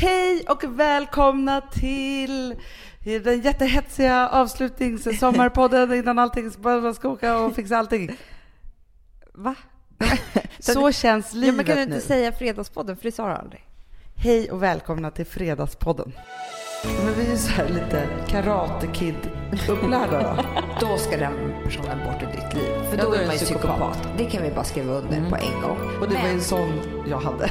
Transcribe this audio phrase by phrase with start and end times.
[0.00, 2.54] Hej och välkomna till
[3.04, 8.16] den jättehetsiga avslutningssommarpodden innan allting man ska åka och fixa allting.
[9.34, 9.54] Va?
[10.58, 12.00] Så känns livet ja, men kan du inte nu.
[12.00, 13.66] säga Fredagspodden, för det sa du aldrig.
[14.16, 16.12] Hej och välkomna till Fredagspodden.
[16.84, 20.44] Men vi är så här lite Karate Kid-upplärda då.
[20.86, 22.79] Då ska den personen bort ur ditt liv.
[22.90, 24.08] För Ja, då då är man ju psykopat.
[24.16, 25.78] Det kan vi bara skriva under på en gång.
[26.00, 27.44] Och det var Men- en sån jag hade.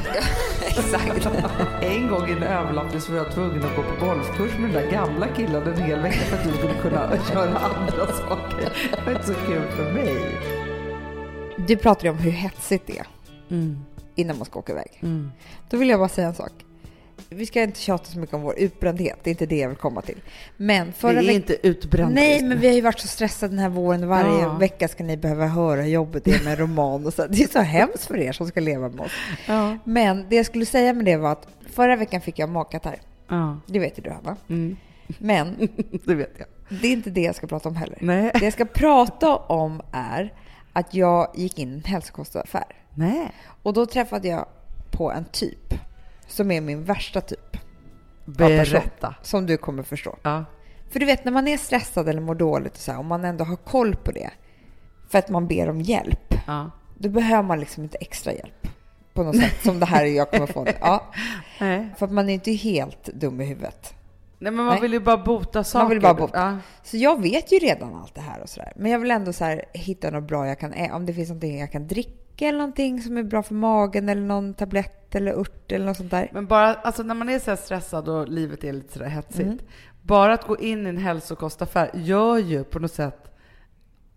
[0.66, 1.28] Exakt.
[1.80, 4.82] En gång i en överlappning så var jag tvungen att gå på golfkurs med den
[4.82, 6.96] där gamla killen en hel vecka för att du skulle kunna
[7.34, 8.72] göra andra saker.
[8.92, 10.16] Det var inte så kul för mig.
[11.56, 13.06] Du pratade ju om hur hetsigt det är
[14.14, 15.00] innan man ska åka iväg.
[15.70, 16.52] Då vill jag bara säga en sak.
[17.32, 19.76] Vi ska inte tjata så mycket om vår utbrändhet, det är inte det jag vill
[19.78, 20.20] komma till.
[20.56, 23.58] Men förra Vi är inte utbrända Nej, men vi har ju varit så stressade den
[23.58, 24.08] här våren.
[24.08, 24.52] Varje Ja.
[24.56, 27.26] vecka ska ni behöva höra hur jobbet är med roman och så.
[27.26, 29.12] Det är så hemskt för er som ska leva med oss.
[29.48, 29.78] Ja.
[29.84, 33.00] Men det jag skulle säga med det var att förra veckan fick jag magkatarr.
[33.28, 33.58] Ja.
[33.66, 34.36] Det vet ju du, va?
[34.48, 34.76] Mm.
[35.18, 35.68] Men
[36.04, 36.46] Det vet jag.
[36.80, 37.98] det är inte det jag ska prata om heller.
[38.00, 38.30] Nej.
[38.34, 40.32] Det jag ska prata om är
[40.72, 42.64] att jag gick in i en hälsokostaffär.
[42.94, 43.30] Nej.
[43.62, 44.46] Och då träffade jag
[44.90, 45.74] på en typ
[46.32, 47.56] som är min värsta typ.
[48.24, 49.14] Berätta.
[49.22, 50.16] Som du kommer förstå.
[50.22, 50.44] Ja.
[50.90, 53.24] För du vet, när man är stressad eller mår dåligt och så här, om man
[53.24, 54.30] ändå har koll på det
[55.08, 56.70] för att man ber om hjälp, ja.
[56.98, 58.68] då behöver man liksom inte extra hjälp
[59.14, 60.72] på något sätt som det här jag kommer få nu.
[60.80, 61.04] Ja,
[61.60, 61.88] Nej.
[61.98, 63.94] för att man är inte helt dum i huvudet.
[64.38, 64.80] Nej, men man Nej.
[64.80, 65.88] vill ju bara bota saker.
[65.88, 66.38] vill bara bota.
[66.38, 66.56] Ja.
[66.82, 68.72] Så jag vet ju redan allt det här och sådär.
[68.76, 71.28] Men jag vill ändå så här, hitta något bra jag kan ä- Om det finns
[71.28, 72.16] någonting jag kan dricka
[72.48, 76.10] eller någonting som är bra för magen eller någon tablett eller ört eller något sånt
[76.10, 76.30] där.
[76.32, 79.40] Men bara, alltså när man är så här stressad och livet är lite sådär hetsigt,
[79.40, 79.58] Mm.
[80.02, 83.30] bara att gå in i en hälsokostaffär gör ju på något sätt,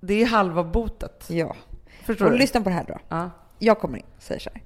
[0.01, 1.25] det är halva botet.
[1.29, 1.55] Ja.
[2.03, 2.37] Förstår Och du?
[2.37, 2.97] lyssna på det här då.
[3.09, 3.29] Ja.
[3.59, 4.63] Jag kommer in och säger så här.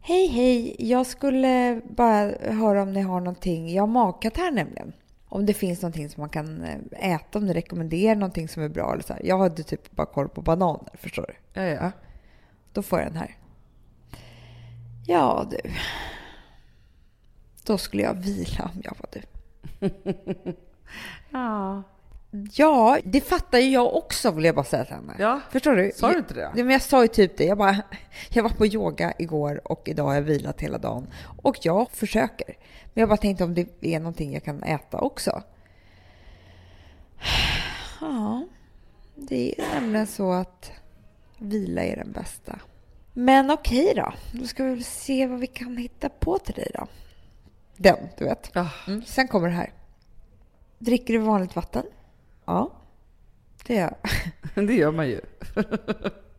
[0.00, 0.76] Hej, hej.
[0.78, 3.72] Jag skulle bara höra om ni har någonting.
[3.74, 4.92] Jag har magkatarr nämligen.
[5.28, 8.68] Om det finns någonting som man kan eh, äta, om ni rekommenderar någonting som är
[8.68, 8.92] bra.
[8.92, 9.22] Eller så här.
[9.24, 11.60] Jag hade typ bara koll på bananer, förstår du?
[11.60, 11.90] Ja, ja.
[12.74, 13.36] Då får jag den här.
[15.06, 15.70] Ja, du.
[17.64, 19.22] Då skulle jag vila om jag var du.
[21.30, 21.82] ja.
[22.52, 25.16] Ja, det fattar ju jag också vill jag bara säga till henne.
[25.18, 25.40] Ja.
[25.50, 25.92] Förstår du?
[25.94, 26.40] Sa du inte det?
[26.40, 27.44] Ja, men jag sa ju typ det.
[27.44, 27.82] Jag, bara,
[28.28, 31.06] jag var på yoga igår och idag har jag vilat hela dagen.
[31.42, 32.56] Och jag försöker.
[32.94, 35.42] Men jag bara tänkte om det är någonting jag kan äta också.
[38.00, 38.46] Ja,
[39.14, 40.72] det är nämligen så att
[41.44, 42.58] vila är den bästa.
[43.12, 44.12] Men okej då.
[44.32, 46.86] Då ska vi väl se vad vi kan hitta på till dig då.
[47.76, 48.56] Den, du vet.
[48.86, 49.02] Mm.
[49.02, 49.72] Sen kommer det här.
[50.78, 51.84] Dricker du vanligt vatten?
[52.44, 52.72] Ja,
[53.66, 53.96] det gör jag.
[54.66, 55.20] Det gör man ju.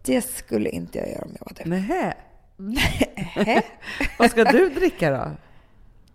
[0.03, 1.69] Det skulle inte jag göra om jag var du.
[1.69, 2.13] Nähä.
[2.57, 3.61] Nähä.
[4.19, 5.31] Vad ska du dricka då?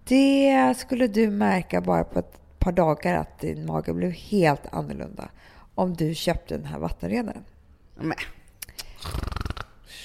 [0.04, 5.30] Det skulle du märka bara på ett par dagar att din mage blev helt annorlunda
[5.74, 7.44] om du köpte den här vattenrenaren.
[8.00, 8.16] Nej.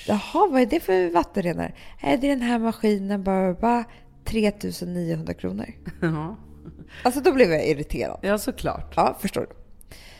[0.07, 1.73] Jaha, vad är det för vattenrenare?
[2.01, 3.83] Är det den här maskinen bara, bara
[4.25, 5.65] 3900 kronor?
[6.01, 6.35] Ja.
[7.03, 8.19] Alltså då blev jag irriterad.
[8.21, 8.93] ja, såklart.
[8.95, 9.47] Ja, förstår du.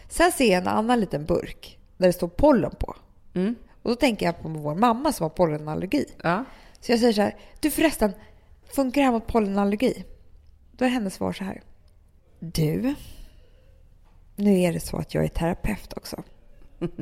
[0.10, 2.96] Sen ser jag en annan liten burk där det står pollen på.
[3.34, 3.56] Mm.
[3.82, 6.06] Och då tänker jag på vår mamma som har pollenallergi.
[6.24, 6.46] Ja.
[6.80, 8.12] Så jag säger så här, du förresten,
[8.76, 10.06] funkar det här mot pollenallergi?
[10.72, 11.62] Då är hennes svar så här.
[12.40, 12.96] Du,
[14.36, 16.24] nu är det så att jag är terapeut också.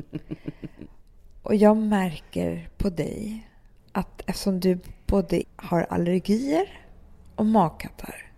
[1.44, 3.48] Och jag märker på dig
[3.92, 6.86] att eftersom du både har allergier
[7.34, 8.32] och magkatarr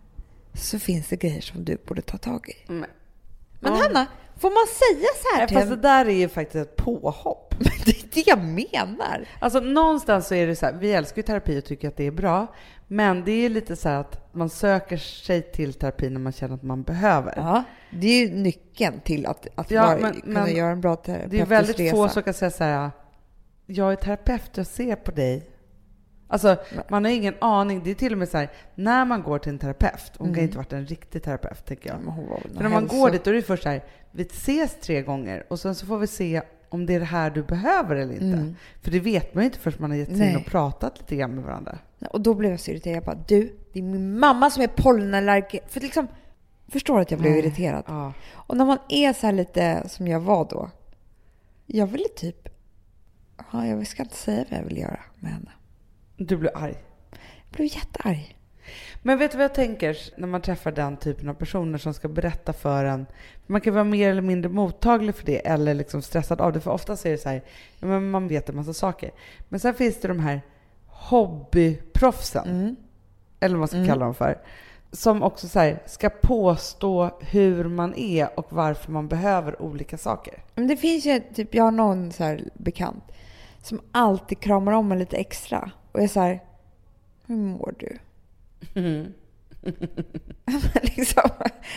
[0.55, 2.73] så finns det grejer som du borde ta tag i.
[2.73, 2.89] Nej.
[3.61, 3.73] Men.
[3.73, 4.07] Hanna,
[4.39, 7.55] får man säga så här Nej, till fast det där är ju faktiskt ett påhopp.
[7.59, 9.29] Men det är det jag menar.
[9.39, 12.07] Alltså någonstans så är det så här, vi älskar ju terapi och tycker att det
[12.07, 12.47] är bra,
[12.89, 16.33] men det är ju lite så här att man söker sig till terapi när man
[16.33, 17.33] känner att man behöver.
[17.37, 20.81] Ja, det är ju nyckeln till att, att Ja, vara, men- kunna men göra en
[20.81, 21.97] bra terapeutisk Det är väldigt resa.
[21.97, 22.91] få som kan säga så här,
[23.67, 25.51] jag är terapeut, jag ser på dig.
[26.29, 26.57] Alltså,
[26.91, 27.81] man har ingen aning.
[27.85, 30.43] Det är till och med så här, när man går till en terapeut, hon kan
[30.45, 31.97] inte ha varit en riktig terapeut, tänker jag.
[31.97, 33.63] Ja, men hon var väl För när man hälso- går dit, då är det först
[33.63, 36.99] så här, vi ses tre gånger och sen så får vi se om det är
[37.01, 38.25] det här du behöver eller inte.
[38.27, 38.55] Mm.
[38.83, 41.17] För det vet man ju inte förrän man har gett sig in och pratat lite
[41.17, 41.79] grann med varandra.
[42.11, 42.97] Och då blev jag så irriterad.
[42.97, 45.61] Jag bara, du, det är min mamma som är pollenallergiker.
[45.69, 46.07] För liksom,
[46.69, 47.41] förstår att jag blev Nej.
[47.41, 47.85] irriterad.
[47.87, 48.13] Ja.
[48.33, 50.71] Och när man är så här lite som jag var då.
[51.67, 52.49] Jag ville typ,
[53.53, 55.51] ja, jag ska inte säga vad jag vill göra med henne.
[56.17, 56.77] Du blir arg.
[57.11, 58.37] Jag blev jättearg.
[59.03, 62.09] Men vet du vad jag tänker när man träffar den typen av personer som ska
[62.09, 63.07] berätta för en?
[63.47, 66.61] Man kan vara mer eller mindre mottaglig för det eller liksom stressad av det.
[66.61, 67.43] För ofta är det så här,
[68.01, 69.11] man vet en massa saker.
[69.49, 70.41] Men sen finns det de här
[70.87, 72.49] hobbyproffsen.
[72.51, 72.77] Mm.
[73.41, 74.39] eller vad man ska kalla dem för,
[74.93, 80.43] som också så här, ska påstå hur man är och varför man behöver olika saker.
[80.55, 83.05] Men det finns ju, typ, jag har någon så här bekant
[83.63, 85.71] som alltid kramar om en lite extra.
[85.97, 86.41] Och jag är så här,
[87.27, 87.99] hur mår du?
[90.83, 91.31] liksom,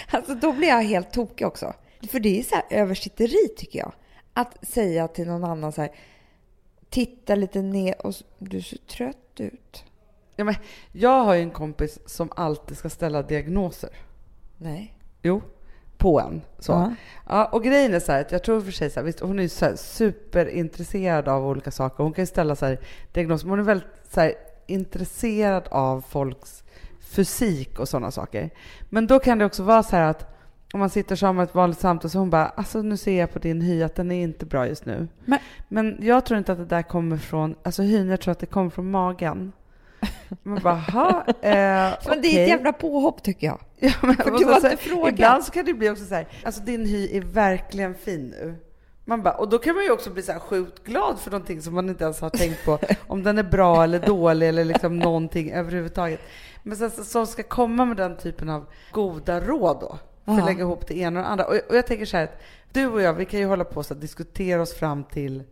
[0.09, 1.73] alltså då blir jag helt tokig också.
[2.09, 3.93] För det är så här översitteri tycker jag.
[4.33, 5.91] Att säga till någon annan så här,
[6.89, 9.83] titta lite ner och du ser trött ut.
[10.35, 10.55] Ja, men
[10.91, 13.91] jag har ju en kompis som alltid ska ställa diagnoser.
[14.57, 14.95] Nej.
[15.21, 15.41] Jo,
[15.97, 16.41] på en.
[16.59, 16.71] Så.
[16.71, 16.95] Ja.
[17.27, 19.39] Ja, och grejen är så här att jag tror för sig så här, visst hon
[19.39, 22.03] är ju så superintresserad av olika saker.
[22.03, 22.79] Hon kan ju ställa så här
[23.11, 24.33] diagnoser, men hon är väldigt så här
[24.67, 26.63] intresserad av folks
[26.99, 28.49] fysik och sådana saker.
[28.89, 30.35] Men då kan det också vara så här att
[30.73, 33.39] om man sitter som ett vanligt samtal så hon bara, alltså nu ser jag på
[33.39, 35.07] din hy att den är inte bra just nu.
[35.25, 38.39] Men- Men jag tror inte att det där kommer från, alltså hyn, jag tror att
[38.39, 39.51] det kommer från magen.
[40.43, 43.59] Man bara, "Ha, eh, Men det är okej." ett jävla påhopp tycker jag.
[43.79, 45.13] Ja, men, För du har inte frågat.
[45.13, 48.55] Ibland så kan det bli också så här, alltså din hy är verkligen fin nu.
[49.09, 51.61] Man bara, och då kan man ju också bli så här sjukt glad för någonting
[51.61, 54.99] som man inte ens har tänkt på, om den är bra eller dålig eller liksom
[54.99, 56.19] någonting överhuvudtaget.
[56.63, 60.45] Men sen så- som ska komma med den typen av goda råd då, för att
[60.45, 61.45] lägga ihop det ena och det andra.
[61.45, 62.39] Och, och jag tänker så här att
[62.73, 65.43] du och jag, vi kan ju hålla på så att diskutera oss fram till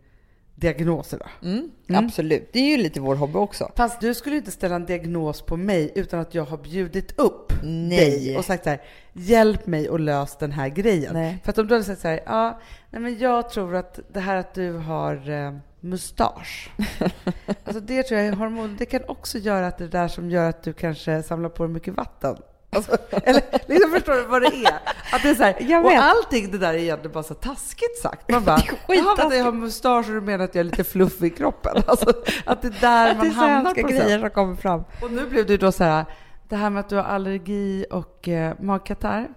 [0.58, 1.48] diagnoser då.
[1.48, 2.52] Mm, Absolut.
[2.52, 3.72] Det är ju lite vår hobby också.
[3.76, 7.52] Fast du skulle inte ställa en diagnos på mig utan att jag har bjudit upp
[7.62, 7.98] Nej.
[7.98, 8.82] dig och sagt så här,
[9.12, 11.14] hjälp mig att lösa den här grejen.
[11.14, 11.38] Nej.
[11.44, 12.60] För att om du hade sagt så här, ja,
[12.90, 16.70] nej men jag tror att det här att du har eh, mustasch,
[17.64, 20.48] alltså det tror jag är hormon, det kan också göra att det där som gör
[20.48, 22.36] att du kanske samlar på dig mycket vatten.
[22.70, 24.78] Alltså, eller liksom förstår du vad det är?
[25.12, 27.98] Att det är så här, Jag och allting det där är egentligen bara så taskigt
[28.02, 28.30] sagt.
[28.30, 30.84] Man bara, jaha, men att jag har mustasch och du menar att jag är lite
[30.84, 31.82] fluffig i kroppen.
[31.86, 32.12] Alltså,
[32.44, 34.84] att det är där Att det man är hamnar på grejer som kommer fram.
[35.02, 36.04] Och nu blev det då så här,
[36.48, 39.28] det här med att du har allergi och eh, magkatarr.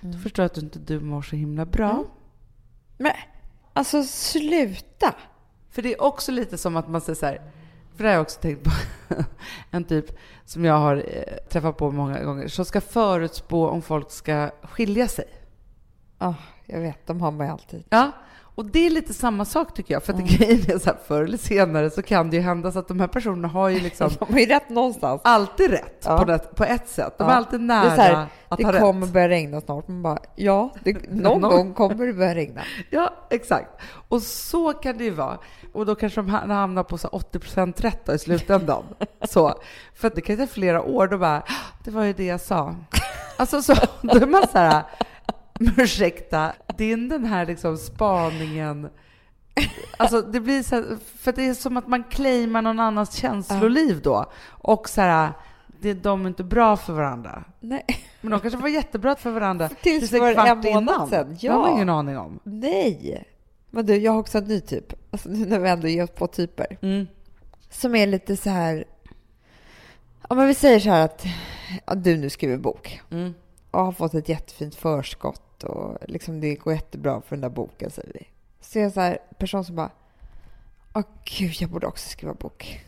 [0.00, 1.90] Då förstår jag att du inte du mår så himla bra.
[1.90, 2.04] Mm.
[2.96, 3.12] Men
[3.72, 5.14] alltså sluta!
[5.70, 7.40] För det är också lite som att man säger så här,
[8.00, 8.70] för det har jag också tänkt på,
[9.70, 14.10] en typ som jag har eh, träffat på många gånger, som ska förutspå om folk
[14.10, 15.24] ska skilja sig.
[16.18, 16.34] Ja,
[16.66, 17.84] jag vet, de har man ju alltid.
[17.90, 18.12] Ja,
[18.60, 20.02] och det är lite samma sak tycker jag.
[20.02, 22.78] För att grejen är så här, förr eller senare så kan det ju hända så
[22.78, 25.20] att de här personerna har ju liksom De har ju rätt någonstans.
[25.24, 26.18] alltid rätt Ja.
[26.18, 27.14] på, det, på ett sätt.
[27.18, 27.30] De Ja.
[27.32, 29.12] är alltid Det, nära är så här, att det ha kommer rätt.
[29.12, 29.88] börja regna snart.
[29.88, 32.60] Man bara, ja, det, någon gång kommer det börja regna.
[32.90, 33.68] Ja, exakt.
[34.08, 35.38] Och så kan det ju vara.
[35.72, 38.84] Och då kanske de ha- hamnar på så 80 rätt då i slutändan.
[39.28, 39.54] så.
[39.94, 41.44] För det kan ju ta flera år, då bara, "Ah,
[41.84, 42.74] det var ju det jag sa.
[43.36, 44.82] Alltså så, då är man så här,
[45.76, 45.86] men
[46.80, 48.90] din den här liksom spaningen,
[49.96, 50.84] alltså det blir så här,
[51.18, 54.32] för det är som att man claimar någon annans känsloliv då.
[54.48, 55.32] Och så här,
[55.80, 57.44] det, de är inte bra för varandra.
[57.60, 57.84] Nej,
[58.20, 61.08] Men de kanske var jättebra för varandra Tills en för kvart en innan.
[61.08, 61.36] sedan.
[61.40, 61.74] Det har man Ja.
[61.76, 62.40] ingen aning om.
[62.44, 63.24] nej.
[63.70, 64.92] Men du, jag har också en ny typ.
[65.12, 66.78] Alltså nu när vi ändå ger oss på typer.
[66.82, 67.06] Mm.
[67.70, 68.84] Som är lite så här...
[70.28, 71.24] Ja, men vi säger så här att
[71.86, 73.34] ja, du nu skriver bok Mm.
[73.70, 77.90] och har fått ett jättefint förskott och liksom det går jättebra för den där boken,
[77.90, 78.26] säger vi.
[78.60, 79.90] Så är jag så här person som bara,
[80.94, 82.80] åh gud, jag borde också skriva bok.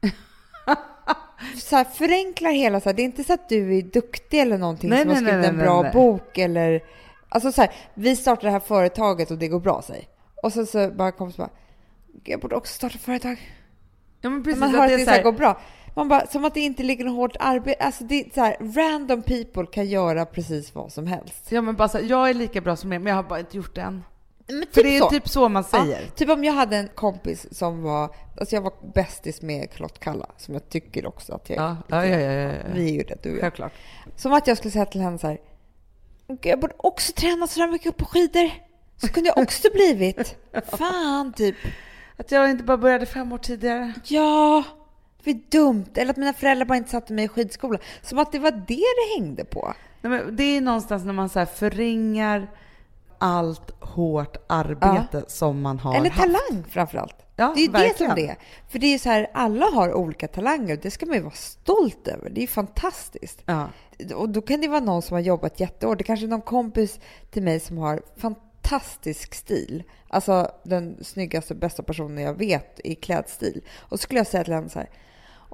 [1.56, 4.58] så här, förenklar hela, så här, det är inte så att du är duktig eller
[4.58, 6.84] någonting Nej, som har nej, skrivit nej, en bra bok eller,
[7.28, 10.08] alltså så här, vi startar det här företaget och det går bra, säg.
[10.42, 11.50] Och så, så bara kommer så bara,
[12.24, 13.36] jag borde också starta företag.
[14.20, 14.60] Ja, men När precis.
[14.60, 15.60] man att hör att det det är så här, går bra.
[15.94, 17.84] Man bara, som att det inte ligger något hårt arbete.
[17.84, 21.46] Alltså det är så här, random people kan göra precis vad som helst.
[21.52, 23.40] ja, men bara så här, jag är lika bra som er, men jag har bara
[23.40, 24.04] inte gjort det än.
[24.46, 25.10] Men typ För det är så.
[25.10, 26.00] typ så man säger.
[26.02, 29.98] Ja, typ om jag hade en kompis som var, alltså jag var bästis med Charlotte
[30.00, 32.52] Kalla, som jag tycker också att jag Ja, ja, ja, ja, ja.
[32.74, 33.40] Vi är ju det, du och jag.
[33.40, 33.72] Självklart.
[34.16, 35.38] Som att jag skulle säga till henne så här,
[36.28, 38.50] "Gud, jag borde också träna så där mycket på skidor.
[38.96, 40.36] Så kunde jag också blivit.
[40.78, 41.56] Fan, typ.
[42.16, 43.92] Att jag inte bara började fem år tidigare.
[44.04, 44.62] Ja,
[45.24, 45.86] det är dumt.
[45.94, 47.78] Eller att mina föräldrar bara inte satte mig i skidskola.
[48.02, 49.74] Som att det var det det hängde på.
[50.00, 52.50] Nej, men det är någonstans när man så här förringar
[53.18, 56.22] allt hårt arbete som man har Eller haft.
[56.22, 57.16] talang framförallt.
[57.36, 58.10] Ja, det är ju det verkligen.
[58.10, 58.36] som det är.
[58.68, 61.22] För det är ju så här, alla har olika talanger och det ska man ju
[61.22, 62.30] vara stolt över.
[62.30, 63.42] Det är ju fantastiskt.
[63.46, 63.68] Ja.
[64.14, 65.98] Och då kan det vara någon som har jobbat jättehårt.
[65.98, 67.00] Det kanske är någon kompis
[67.30, 69.82] till mig som har fantastisk stil.
[70.08, 73.64] Alltså den snyggaste, bästa personen jag vet i klädstil.
[73.78, 74.88] Och så skulle jag säga till henne så här,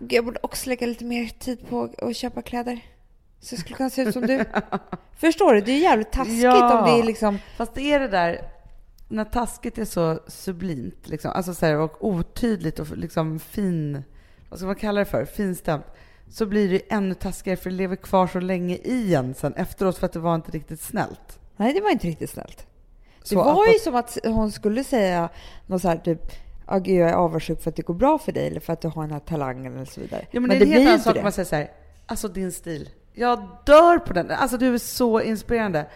[0.00, 2.80] "Åh, gud, jag borde också lägga lite mer tid på att köpa kläder.
[3.40, 4.45] Så jag skulle kunna se ut som du.
[5.16, 5.61] Förstår du?
[5.61, 6.78] Det är ju jävligt taskigt Ja.
[6.78, 7.38] om det är liksom...
[7.57, 8.40] Fast det är det där,
[9.09, 14.02] när taskigt är så sublimt, liksom, alltså så här, och otydligt och liksom fin,
[14.49, 15.85] vad ska man kalla det för, finstämt,
[16.30, 19.54] så blir det ju ännu taskigare för det lever kvar så länge i en sen
[19.54, 21.38] efteråt för att det var inte riktigt snällt.
[21.57, 22.66] Nej, det var inte riktigt snällt.
[23.23, 25.28] Det Så var att- ju som att hon skulle säga
[25.66, 26.23] något så här typ
[26.71, 28.81] Ja, gud, jag är avundsjuk för att det går bra för dig eller för att
[28.81, 30.27] du har den här talangen eller så vidare.
[30.31, 31.23] Ja, men, det är en blir inte sak det.
[31.23, 31.71] man säger så här,
[32.07, 34.31] alltså din stil, jag dör på den.
[34.31, 35.87] Alltså du är så inspirerande.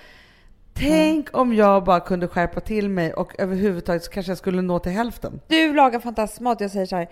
[0.72, 4.78] Tänk om jag bara kunde skärpa till mig och överhuvudtaget så kanske jag skulle nå
[4.78, 5.40] till hälften.
[5.48, 7.10] Du lagar fantastisk mat jag säger så här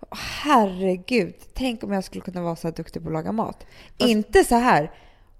[0.00, 3.66] "Åh, Herregud, tänk om jag skulle kunna vara så här duktig på att laga mat.
[3.98, 4.90] Inte så här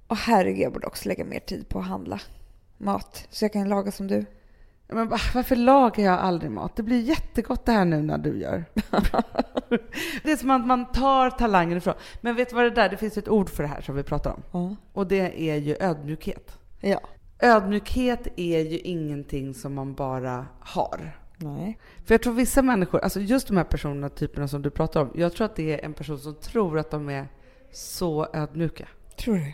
[0.08, 2.20] Åh herregud, jag borde också lägga mer tid på att handla
[2.78, 4.26] mat så jag kan laga som du.
[4.88, 6.76] Men va- varför lagar jag aldrig mat?
[6.76, 8.64] Det blir jättegott det här nu när du gör.
[10.22, 11.94] det är som att man tar talangen ifrån.
[12.20, 14.02] Men vet du vad det där, det finns ett ord för det här som vi
[14.02, 14.42] pratar om.
[14.52, 14.76] Ja.
[14.92, 16.58] Och det är ju ödmjukhet.
[16.80, 17.00] ja.
[17.40, 21.18] Ödmjukhet är ju ingenting som man bara har.
[21.36, 21.78] Nej.
[22.06, 25.10] För jag tror vissa människor, alltså just de här personerna, typerna som du pratar om,
[25.14, 27.28] jag tror att det är en person som tror att de är
[27.72, 28.88] så ödmjuka.
[29.16, 29.52] Tror du?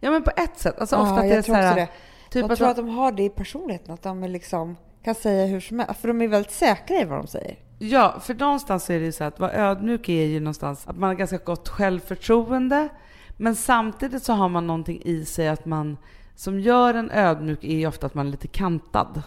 [0.00, 0.78] Ja men på ett sätt.
[0.78, 1.88] Alltså Ja, ofta att det är så här.
[2.30, 5.46] Typ jag att tror att de har det i personligheten, att de liksom kan säga
[5.46, 6.00] hur som helst.
[6.00, 7.58] För de är väldigt säkra i vad de säger.
[7.78, 11.08] Ja, för någonstans är det ju så att vara ödmjuk är ju någonstans att man
[11.08, 12.88] har ganska gott självförtroende.
[13.36, 15.96] Men samtidigt så har man någonting i sig att man,
[16.34, 19.22] som gör en ödmjuk är ju ofta att man är lite kantad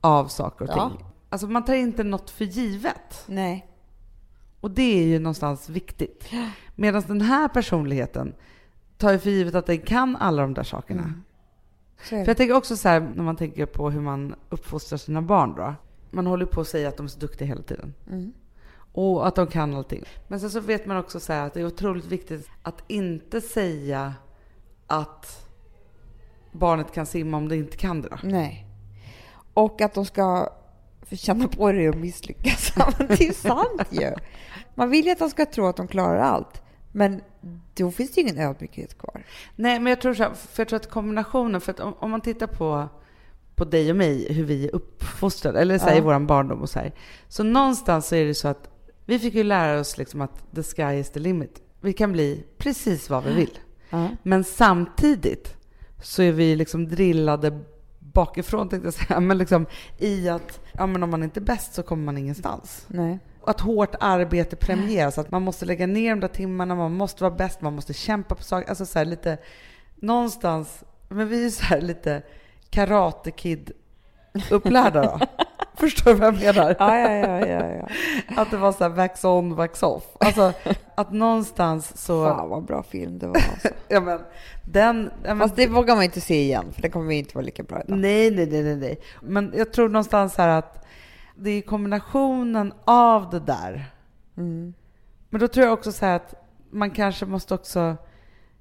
[0.00, 0.88] av saker och Ja.
[0.88, 1.06] ting.
[1.28, 3.24] Alltså man tar inte något för givet.
[3.26, 3.66] Nej.
[4.60, 6.30] Och det är ju någonstans viktigt.
[6.76, 8.34] Medan den här personligheten
[8.98, 11.02] tar ju för givet att den kan alla de där sakerna.
[11.02, 11.12] Är
[12.00, 15.54] För jag tänker också så här, när man tänker på hur man uppfostrar sina barn
[15.56, 15.74] då.
[16.10, 17.94] Man håller på att säga att de är så duktiga hela tiden.
[18.10, 18.32] Mm.
[18.92, 20.04] Och att de kan allting.
[20.28, 24.14] Men sen så vet man också så att det är otroligt viktigt att inte säga
[24.86, 25.48] att
[26.52, 28.08] barnet kan simma om det inte kan det.
[28.08, 28.18] Då.
[28.22, 28.66] Nej.
[29.54, 30.48] Och att de ska
[31.10, 32.72] känna på det och misslyckas.
[32.98, 34.12] Det är sant ju.
[34.74, 36.62] Man vill ju att de ska tro att de klarar allt.
[36.92, 37.20] Men
[37.74, 39.22] då finns det ju ingen ödmjukhet kvar.
[39.56, 42.10] Nej, men jag tror så här, för jag tror att kombinationen, för att om, om
[42.10, 42.88] man tittar på,
[43.54, 45.98] på dig och mig, hur vi är uppfostrade, eller så här, Ja.
[45.98, 46.92] i vår barndom och så här.
[47.28, 48.70] Så någonstans så är det så att
[49.06, 51.62] vi fick ju lära oss liksom att the sky is the limit.
[51.80, 53.58] Vi kan bli precis vad vi vill.
[53.90, 54.08] Ja.
[54.22, 55.56] Men samtidigt
[56.02, 57.58] så är vi liksom drillade
[57.98, 59.66] bakifrån, tänkte jag säga, men liksom
[59.98, 62.84] i att ja, men om man inte är bäst så kommer man ingenstans.
[62.88, 63.18] Nej.
[63.40, 67.22] Och att hårt arbete premieras, att man måste lägga ner de där timmarna, man måste
[67.22, 68.68] vara bäst, man måste kämpa på saker.
[68.68, 69.38] Alltså så här lite,
[69.96, 72.22] någonstans, men vi är så här lite
[72.70, 75.20] Karate Kid-upplärda då.
[75.80, 76.76] Förstår du vad jag menar?
[76.78, 77.88] Ja, ja, ja, ja, ja.
[78.42, 80.04] Att det var så här wax on, wax off.
[80.20, 80.52] Alltså
[80.94, 82.24] att någonstans så...
[82.24, 83.68] Fan vad bra film det var alltså.
[83.88, 84.20] Ja men
[84.64, 85.10] den...
[85.22, 87.62] Ja, men, Fast det vågar man inte se igen, för det kommer inte vara lika
[87.62, 87.98] bra idag.
[87.98, 89.00] nej, nej, nej, nej, nej.
[89.20, 90.86] Men jag tror någonstans här att
[91.40, 93.90] det är kombinationen av det där.
[94.36, 94.74] Mm.
[95.30, 96.34] Men då tror jag också så här att
[96.70, 97.96] man kanske måste också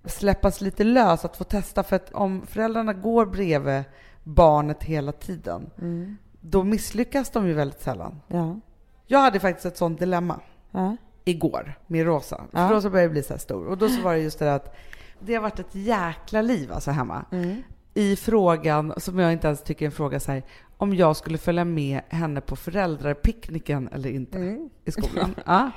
[0.05, 1.83] släppas lite lös att få testa.
[1.83, 3.83] För att om föräldrarna går bredvid
[4.23, 6.17] barnet hela tiden, Mm.
[6.41, 8.21] då misslyckas de ju väldigt sällan.
[8.27, 8.59] Ja.
[9.07, 10.39] Jag hade faktiskt ett sånt dilemma
[10.71, 10.97] Ja.
[11.25, 12.41] igår med Rosa.
[12.51, 12.67] Ja.
[12.67, 13.67] För Rosa började bli så här stor.
[13.67, 14.75] Och då så var det just det där att
[15.19, 17.25] det har varit ett jäkla liv alltså hemma.
[17.31, 17.61] Mm.
[17.93, 20.43] I frågan, som jag inte ens tycker är en fråga så här,
[20.81, 24.69] om jag skulle följa med henne på föräldrapicknicken eller inte Mm.
[24.85, 25.35] i skolan.
[25.45, 25.71] ja.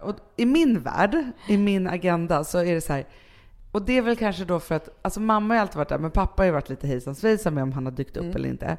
[0.00, 1.16] Och I min värld,
[1.48, 3.06] i min agenda, så är det så här,
[3.72, 6.10] och det är väl kanske då för att, alltså mamma har alltid varit där, men
[6.10, 8.36] pappa har ju varit lite hejsan svejsan med om han har dykt upp Mm.
[8.36, 8.76] eller inte.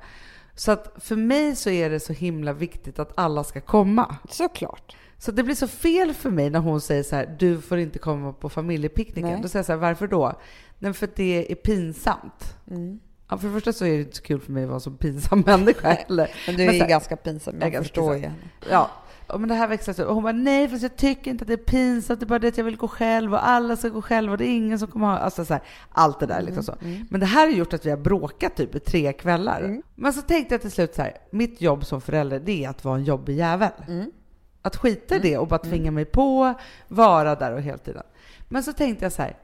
[0.55, 4.15] Så att för mig så är det så himla viktigt att alla ska komma.
[4.29, 4.95] Såklart.
[5.17, 7.99] Så det blir så fel för mig när hon säger så här, du får inte
[7.99, 9.31] komma på familjepicknicken.
[9.31, 9.41] Nej.
[9.41, 10.33] Då säger jag så här, varför då?
[10.79, 12.55] Nej, för att det är pinsamt.
[12.71, 12.99] Mm.
[13.29, 14.91] Ja, för det första så är det inte så kul för mig att vara så
[14.91, 16.29] pinsam människa heller.
[16.47, 18.31] Men du är Men ju här- ganska pinsam, Jag jag förstår ju pinsam.
[18.39, 18.51] henne.
[18.71, 18.89] Ja,
[19.27, 20.07] och men det här växlas upp.
[20.07, 22.39] Och hon bara, nej fast jag tycker inte att det är pinsamt, det är bara
[22.39, 24.79] det att jag vill gå själv och alla ska gå själva och det är ingen
[24.79, 25.17] som kommer ha...
[25.17, 26.75] Alltså så här, allt det där liksom så.
[27.09, 29.61] Men det här har gjort att vi har bråkat typ i tre kvällar.
[29.61, 29.81] Mm.
[29.95, 32.83] Men så tänkte jag till slut så här, mitt jobb som förälder det är att
[32.85, 33.71] vara en jobbig jävel.
[33.87, 34.11] Mm.
[34.61, 36.53] Att skita i det och bara tvinga mig på,
[36.87, 38.03] vara där och hela tiden.
[38.49, 39.37] Men så tänkte jag så här,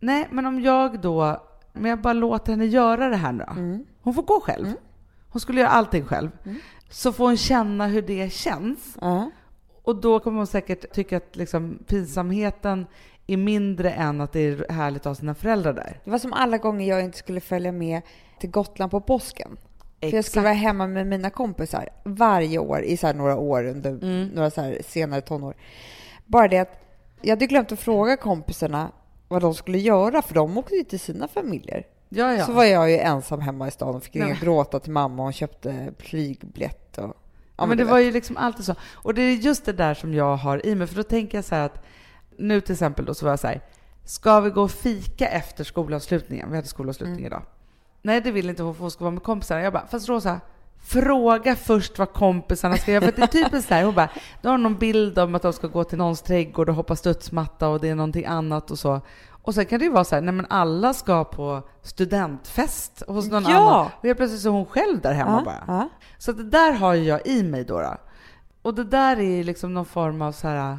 [0.00, 1.42] nej men om jag då,
[1.78, 3.44] men jag bara låter henne göra det här nu.
[3.50, 3.84] Mm.
[4.02, 4.72] Hon får gå själv.
[5.28, 6.30] Hon skulle göra allting själv.
[6.90, 8.96] Så får hon känna hur det känns.
[9.82, 12.86] Och då kommer hon säkert tycka att liksom, pinsamheten
[13.26, 16.00] är mindre än att det är härligt att ha sina föräldrar där.
[16.04, 18.02] Det var som alla gånger jag inte skulle följa med
[18.40, 19.56] till Gotland på påsken.
[20.00, 23.64] För jag skulle vara hemma med mina kompisar varje år i så här några år
[23.64, 24.28] under Mm.
[24.28, 25.54] några så senare tonår.
[26.26, 26.82] Bara det att
[27.22, 28.90] jag hade glömt att fråga kompisarna
[29.28, 31.86] vad de skulle göra för de åkte ju till sina familjer.
[32.08, 32.46] Ja, ja.
[32.46, 35.16] Så var jag ju ensam hemma i stan och fick ringa och gråta till mamma
[35.16, 37.16] och hon köpte flygbiljett och...
[37.56, 38.06] Ja, men det var vet.
[38.06, 38.74] ju liksom alltid så.
[38.92, 41.44] Och det är just det där som jag har i mig, för då tänker jag
[41.44, 41.84] så här att
[42.38, 43.60] Nu till exempel då så var jag så här,
[44.04, 46.50] ska vi gå och fika efter skolavslutningen?
[46.50, 47.26] Vi hade skolavslutning Mm.
[47.26, 47.42] idag.
[48.02, 49.62] Nej, det vill inte hon, för hon ska vara med kompisarna.
[49.62, 50.40] Jag bara, fast Rosa,
[50.86, 53.04] fråga först vad kompisarna ska göra.
[53.04, 54.08] För det är typiskt så här, hon bara,
[54.42, 57.68] du har någon bild om att de ska gå till någons trädgård och hoppa studsmatta
[57.68, 59.00] och det är någonting annat och så.
[59.42, 63.30] Och sen kan det ju vara så här, nej men alla ska på studentfest hos
[63.30, 63.56] någon Ja.
[63.56, 63.90] annan.
[63.98, 65.64] Och helt plötsligt så är hon själv där hemma bara.
[65.66, 65.88] Ja.
[66.18, 67.80] Så det där har ju jag i mig då.
[67.80, 67.96] då.
[68.62, 70.78] Och det där är liksom någon form av så här, ja,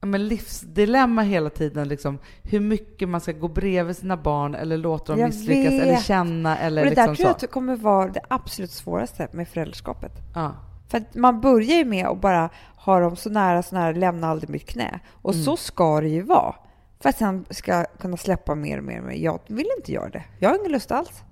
[0.00, 1.88] men livsdilemma hela tiden.
[1.88, 5.82] Liksom, hur mycket man ska gå bredvid sina barn eller låta dem Jag misslyckas vet.
[5.82, 7.46] eller känna eller Och det där liksom tror jag så.
[7.46, 10.12] att kommer vara det absolut svåraste med föräldraskapet.
[10.34, 10.52] Ja.
[10.88, 14.50] För man börjar ju med att bara ha dem så nära, så nära, lämna aldrig
[14.50, 15.00] mitt knä.
[15.22, 15.44] Och Mm.
[15.44, 16.54] så ska det ju vara.
[17.00, 19.00] För att sen ska kunna släppa mer och mer.
[19.00, 20.24] Men jag vill inte göra det.
[20.38, 21.22] Jag har ingen lust alls.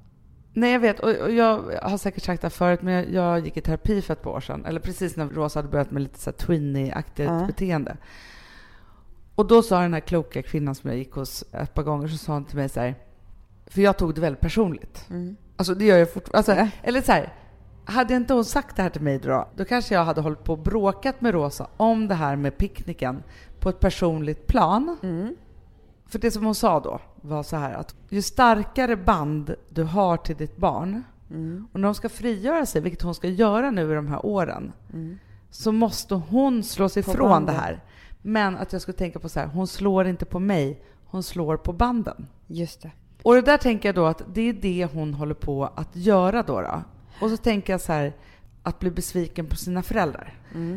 [0.53, 1.01] Nej, jag vet.
[1.01, 4.03] Och, och jag har säkert sagt det här förut, men jag, jag gick i terapi
[4.03, 4.65] för ett par år sedan.
[4.67, 7.45] Eller precis när Rosa hade börjat med lite så här tweenie-aktigt Ja.
[7.47, 7.97] beteende.
[9.37, 12.17] Och då sa den här kloka kvinnan som jag gick hos ett par gånger, så
[12.17, 12.95] sa hon till mig så här,
[13.67, 15.07] för jag tog det väldigt personligt.
[15.57, 16.61] Alltså det gör jag fortfarande.
[16.63, 17.33] Alltså, eller så här,
[17.85, 20.53] hade inte hon sagt det här till mig då, då kanske jag hade hållit på
[20.53, 23.23] och bråkat med Rosa om det här med picknicken
[23.61, 24.97] på ett personligt plan.
[26.09, 30.17] För det som hon sa då var så här att ju starkare band du har
[30.17, 31.03] till ditt barn
[31.73, 34.73] och när de ska frigöra sig, vilket hon ska göra nu i de här åren,
[35.51, 37.81] så måste hon slå sig På ifrån det här.
[38.27, 41.57] Men att jag skulle tänka på så här, hon slår inte på mig, hon slår
[41.57, 42.27] på banden.
[42.47, 42.91] Just det.
[43.23, 46.43] Och det där tänker jag då att det är det hon håller på att göra
[46.43, 46.61] då.
[46.61, 46.83] då.
[47.21, 48.13] Och så tänker jag så här,
[48.63, 50.35] att bli besviken på sina föräldrar.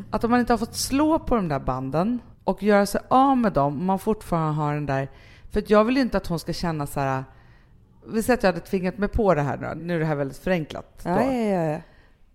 [0.09, 3.37] Att om man inte har fått slå på de där banden och göra sig av
[3.37, 5.09] med dem, om man fortfarande har den där...
[5.51, 7.23] För jag vill ju inte att hon ska känna så här...
[8.07, 10.15] Vi säger att jag hade tvingat mig på det här nu, nu är det här
[10.15, 11.01] väldigt förenklat.
[11.05, 11.79] Ja, ja, ja.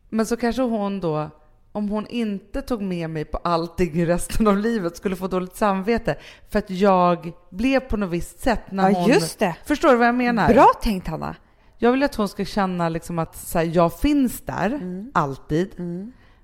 [0.09, 1.31] Men så kanske hon då,
[1.75, 5.57] om hon inte tog med mig på allting i resten av livet, skulle få dåligt
[5.57, 6.17] samvete
[6.51, 9.09] för att jag blev på något visst sätt när Ja, hon...
[9.11, 9.57] just det.
[9.65, 10.49] Förstår du vad jag menar?
[10.53, 11.37] Bra tänkt, Hanna.
[11.79, 15.11] Jag vill att hon ska känna liksom att så här, jag finns där, Mm.
[15.15, 15.75] alltid.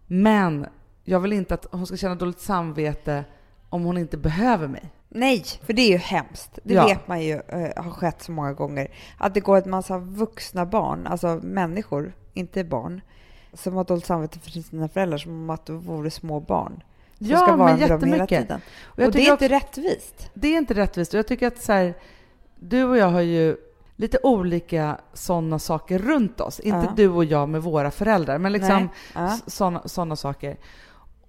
[0.07, 0.67] Men
[1.05, 3.25] jag vill inte att hon ska känna dåligt samvete
[3.69, 4.91] om hon inte behöver mig.
[5.09, 6.59] Nej, för det är ju hemskt.
[6.65, 6.87] Det Ja.
[6.87, 8.89] vet man ju eh, har skett så många gånger.
[9.19, 13.01] Att det går en massa vuxna barn, alltså människor, inte barn,
[13.53, 16.83] som har dåligt samvete för sina föräldrar som om att de vore små barn.
[17.19, 18.61] Som Ja, ska vara men med dem hela tiden.
[18.83, 20.31] Och Och, det är tycker inte rättvist.
[20.35, 21.15] Det är inte rättvist.
[21.15, 21.95] Och jag tycker att så här,
[22.59, 23.57] du och jag har ju
[23.97, 26.61] lite olika sådana saker runt oss.
[26.61, 26.93] Inte Ja.
[26.97, 28.89] du och jag med våra föräldrar, men liksom.
[29.15, 29.37] Ja.
[29.87, 30.57] sådana saker.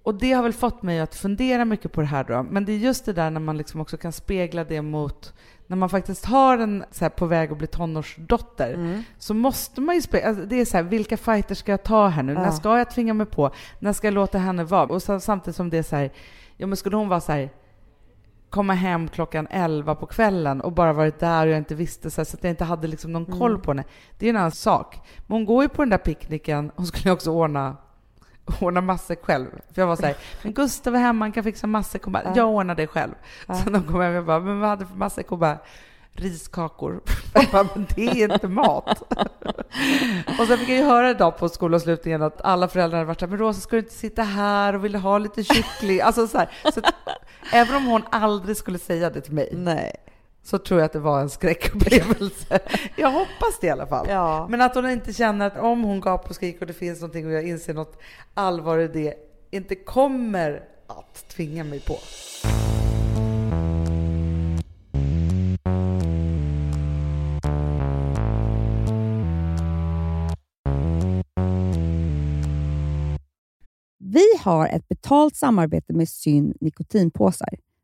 [0.02, 2.42] Och det har väl fått mig att fundera mycket på det här då.
[2.50, 5.32] Men det är just det där när man liksom också kan spegla det mot
[5.66, 9.02] när man faktiskt har en så här, på väg att bli tonårsdotter Mm.
[9.18, 12.08] så måste man ju spela, alltså det är så här, vilka fighter ska jag ta
[12.08, 12.34] här nu?
[12.34, 12.52] När Ja.
[12.52, 13.50] ska jag tvinga mig på?
[13.78, 14.82] När ska jag låta henne vara?
[14.86, 16.10] Och så, samtidigt som det är så här,
[16.56, 17.50] ja men skulle hon vara så här,
[18.50, 22.20] komma hem klockan 11 på kvällen och bara varit där och jag inte visste så,
[22.20, 23.84] här, så att jag inte hade liksom någon koll på henne.
[24.18, 25.00] Det är en annan sak.
[25.26, 27.76] Men hon går ju på den där picknicken, hon skulle också ordna
[28.60, 29.46] ordna matsäck själv.
[29.74, 32.02] För jag var så här, men Gustav är hemma, han kan fixa matsäck.
[32.04, 32.32] Hon bara, Ja.
[32.36, 33.12] jag ordnar det själv.
[33.46, 33.54] Ja.
[33.54, 35.28] Så de kom hem, jag bara, men vad hade du för matsäck?
[35.28, 35.58] Hon bara,
[36.14, 37.00] riskakor.
[37.52, 39.02] Bara, men det är inte mat.
[40.40, 43.26] och sen fick jag ju höra idag på skolavslutningen att alla föräldrar hade varit så
[43.26, 46.00] här, men Rosa ska du inte sitta här och vill ha lite kyckling?
[46.00, 46.94] Alltså så här, så att,
[47.52, 49.96] även om hon aldrig skulle säga det till mig Nej.
[50.42, 52.58] Så tror jag att det var en skräckupplevelse.
[52.96, 54.06] jag hoppas det i alla fall.
[54.08, 54.46] Ja.
[54.50, 57.26] Men att hon inte känner att om hon gapar och skriker och det finns någonting
[57.26, 57.98] och jag inser något
[58.34, 59.14] allvar i det,
[59.50, 61.96] inte kommer att tvinga mig på.
[73.98, 77.58] Vi har ett betalt samarbete med Syn nikotinpåsar.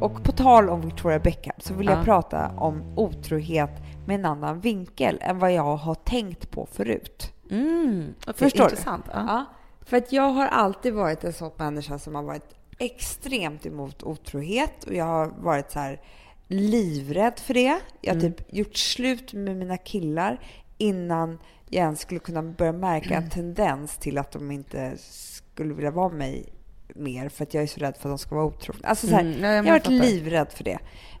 [0.00, 1.92] Och på tal om Victoria Beckham så vill Ja.
[1.96, 3.70] jag prata om otrohet
[4.06, 7.32] med en annan vinkel än vad jag har tänkt på förut.
[7.50, 8.64] Mm, Förstår du?
[8.70, 9.04] intressant.
[9.12, 9.44] Ja.
[9.80, 14.84] För att jag har alltid varit en sån människa som har varit extremt emot otrohet
[14.84, 16.00] och jag har varit så här
[16.48, 17.78] livrädd för det.
[18.00, 20.40] Jag har typ gjort slut med mina killar
[20.78, 25.90] innan jag ens skulle kunna börja märka en tendens till att de inte skulle vilja
[25.90, 26.48] vara med mig
[26.94, 28.88] mer för att jag är så rädd för att de ska vara otrogna.
[28.88, 29.96] Alltså så här, Mm, ja, jag jag har varit fattar.
[29.96, 30.78] livrädd för det.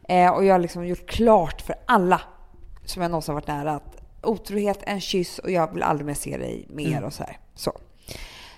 [0.08, 2.20] Eh, och jag har liksom gjort klart för alla
[2.84, 6.36] som jag någonsin varit nära att otrohet, en kyss och jag vill aldrig mer se
[6.38, 7.04] dig mer Mm.
[7.04, 7.38] och så här.
[7.54, 7.72] Så.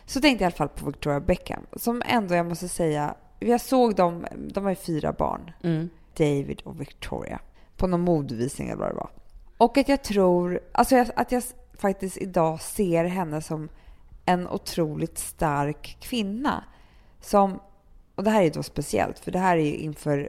[0.06, 3.60] Så tänkte jag i alla fall på Victoria Beckham som ändå, jag måste säga, jag
[3.60, 5.88] såg dem, de har ju fyra barn, Mm.
[6.16, 7.40] David och Victoria,
[7.76, 9.10] på någon modevisning eller vad det var.
[9.56, 11.42] Och att jag tror, alltså jag, att jag
[11.78, 13.68] faktiskt idag ser henne som
[14.24, 16.64] en otroligt stark kvinna.
[17.22, 17.60] Som,
[18.14, 20.28] och det här är då speciellt, för det här är ju inför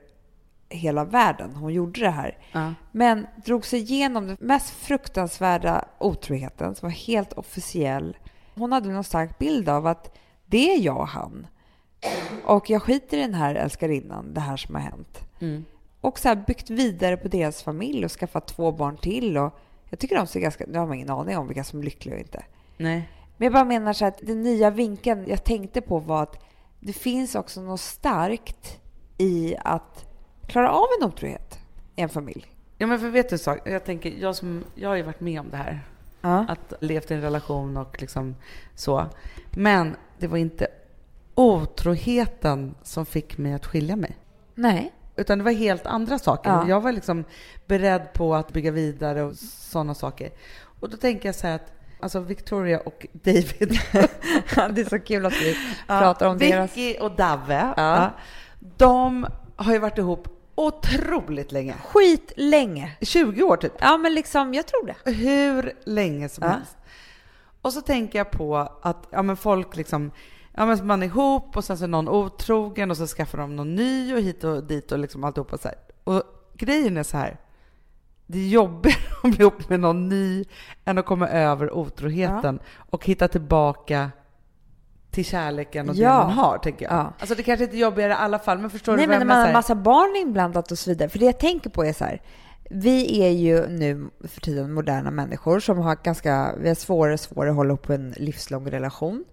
[0.69, 2.37] hela världen hon gjorde det här.
[2.51, 2.73] Ja.
[2.91, 8.17] Men drog sig igenom den mest fruktansvärda otroheten som var helt officiell.
[8.55, 11.47] Hon hade någon stark bild av att det är jag och han.
[12.45, 15.19] Och jag skiter i den här älskarinnan, det här som har hänt.
[15.39, 15.65] Mm.
[16.01, 19.37] Och så här byggt vidare på deras familj och skaffat två barn till.
[19.37, 20.65] Och jag tycker de ser ganska...
[20.67, 22.43] Nu har man ingen aning om vilka som är lyckliga och inte.
[22.77, 23.09] Nej.
[23.37, 26.43] Men jag bara menar så att den nya vinkeln jag tänkte på var att
[26.85, 28.79] det finns också något starkt
[29.17, 30.05] i att
[30.47, 31.59] klara av en otrohet
[31.95, 32.45] i en familj.
[32.77, 33.59] Ja, men för vet du en sak?
[33.65, 35.81] Jag tänker, jag, som, jag har ju varit med om det här.
[36.21, 36.45] Ja.
[36.49, 38.35] Att levt i en relation och liksom
[38.75, 39.05] så.
[39.51, 40.67] Men det var inte
[41.35, 44.17] otroheten som fick mig att skilja mig.
[44.55, 44.93] Nej.
[45.15, 46.49] Utan det var helt andra saker.
[46.49, 46.67] Ja.
[46.67, 47.23] Jag var liksom
[47.65, 50.31] beredd på att bygga vidare och sådana saker.
[50.79, 51.71] Och då tänker jag så här att
[52.03, 53.53] alltså Victoria och David.
[54.75, 57.01] det är så kul att vi pratar om Vicky deras...
[57.01, 57.73] och Dave.
[57.77, 58.09] Ja.
[58.77, 61.75] De har ju varit ihop otroligt länge.
[61.85, 62.91] Skit länge.
[63.01, 63.73] 20 år typ.
[63.79, 65.11] Ja, men liksom, jag tror det.
[65.11, 66.49] hur länge som Ja.
[66.49, 66.77] helst.
[67.61, 70.11] Och så tänker jag på att ja, men folk liksom,
[70.53, 73.55] ja, men man är ihop och sen så är någon otrogen och så skaffar de
[73.55, 75.77] någon ny och hit och dit och liksom alltihopa så här.
[76.03, 77.37] Och grejen är så här,
[78.27, 80.45] det är jobbigare att bli ihop med någon ny
[80.85, 82.59] än att komma över otroheten
[82.89, 84.11] och hitta tillbaka
[85.11, 86.09] till kärleken och Ja.
[86.09, 86.93] det man har, tänker jag.
[86.93, 87.13] Ja.
[87.19, 89.19] Alltså det kanske inte är jobbigare i alla fall, men förstår Nej, du vad men
[89.19, 91.09] jag när man har en massa barn inblandat och så vidare.
[91.09, 92.21] För det jag tänker på är så här.
[92.69, 97.19] Vi är ju nu för tiden moderna människor som har ganska, vi har svårare och
[97.19, 99.25] svårare att hålla ihop en livslång relation.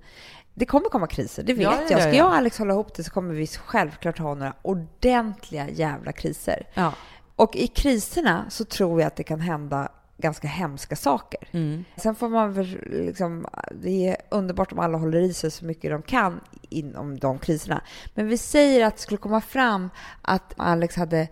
[0.55, 1.91] Det kommer komma kriser, det vet Ja, ja, jag.
[1.91, 2.15] ja, Ska ja.
[2.17, 6.67] jag och Alex hålla ihop det så kommer vi självklart ha några ordentliga jävla kriser.
[6.75, 6.93] Ja.
[7.41, 11.49] Och i kriserna så tror jag att det kan hända ganska hemska saker.
[11.51, 11.85] Mm.
[11.97, 13.47] Sen får man väl liksom,
[13.83, 17.83] det är underbart om alla håller i sig så mycket de kan inom de kriserna.
[18.15, 19.91] Men vi säger att det skulle komma fram
[20.23, 21.29] att Alex hade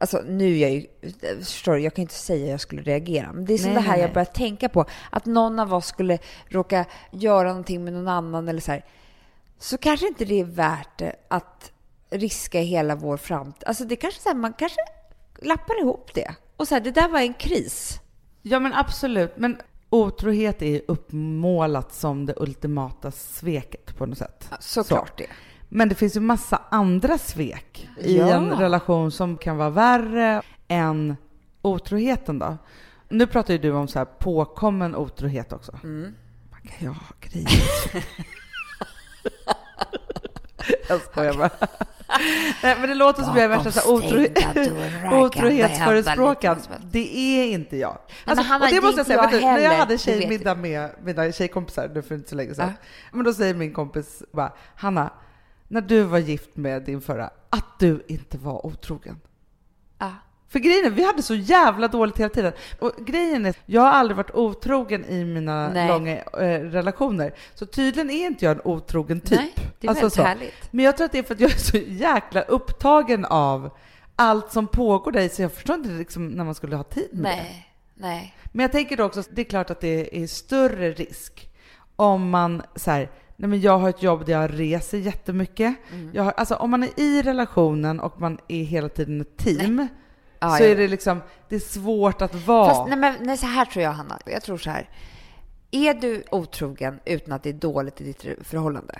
[0.00, 0.86] Alltså nu är jag ju,
[1.38, 3.32] förstår du, jag kan inte säga att jag skulle reagera.
[3.32, 4.84] Men det är det här jag börjar tänka på.
[5.10, 8.84] Att någon av oss skulle råka göra någonting med någon annan eller så här.
[9.58, 11.72] Så kanske inte det är värt att
[12.18, 13.64] riska hela vår framtid.
[13.66, 14.80] Alltså det kanske så här, man kanske
[15.42, 16.34] lappar ihop det.
[16.56, 18.00] Och så här, det där var en kris.
[18.42, 19.32] Ja men absolut.
[19.36, 19.56] Men
[19.90, 24.48] otrohet är ju uppmålat som det ultimata sveket på något sätt.
[24.60, 25.26] Såklart det.
[25.68, 28.28] Men det finns ju massa andra svek i Ja.
[28.28, 31.16] en relation som kan vara värre än
[31.62, 32.56] otroheten då.
[33.08, 35.78] Nu pratar ju du om så här påkommen otrohet också.
[35.84, 36.14] Mm.
[36.50, 38.04] Man kan ju ha grejer.
[40.88, 41.50] Jag skojar bara.
[42.62, 44.28] Nej, men det låter som jag är värsta så otro-
[45.24, 46.58] otrohetsförespråkaren.
[46.90, 47.98] Det är inte jag.
[48.24, 51.32] Alltså, Hanna, och det måste jag säga, vet du, när jag hade tjejmiddag med mina
[51.32, 52.86] tjejkompisar nu för inte så länge sedan, Ja.
[53.12, 55.10] men då säger min kompis bara, Hanna,
[55.68, 59.20] när du var gift med din förra, att du inte var otrogen.
[60.54, 62.52] För grejen är, vi hade så jävla dåligt hela tiden.
[62.78, 65.88] Och grejen är, jag har aldrig varit otrogen i mina Nej.
[65.88, 67.34] långa eh, relationer.
[67.54, 69.38] Så tydligen är inte jag en otrogen typ.
[69.38, 70.22] Nej, det är Alltså väldigt så.
[70.22, 70.72] härligt.
[70.72, 73.70] Men jag tror att det är för att jag är så jäkla upptagen av
[74.16, 77.22] allt som pågår där så jag förstår inte liksom när man skulle ha tid med
[77.22, 77.42] det.
[77.42, 78.34] Nej, nej.
[78.52, 81.48] Men jag tänker då också, det är klart att det är större risk
[81.96, 85.76] om man så här, nej men jag har ett jobb där jag reser jättemycket.
[85.92, 86.10] Mm.
[86.14, 89.88] Jag har, alltså om man är i relationen och man är hela tiden ett team
[90.50, 90.68] Ja, så ja.
[90.68, 92.68] är det liksom, det är svårt att vara.
[92.74, 94.18] Fast nej, men nej, så här tror jag, Hanna.
[94.26, 94.88] Jag tror så här.
[95.70, 98.98] Är du otrogen utan att det är dåligt i ditt förhållande,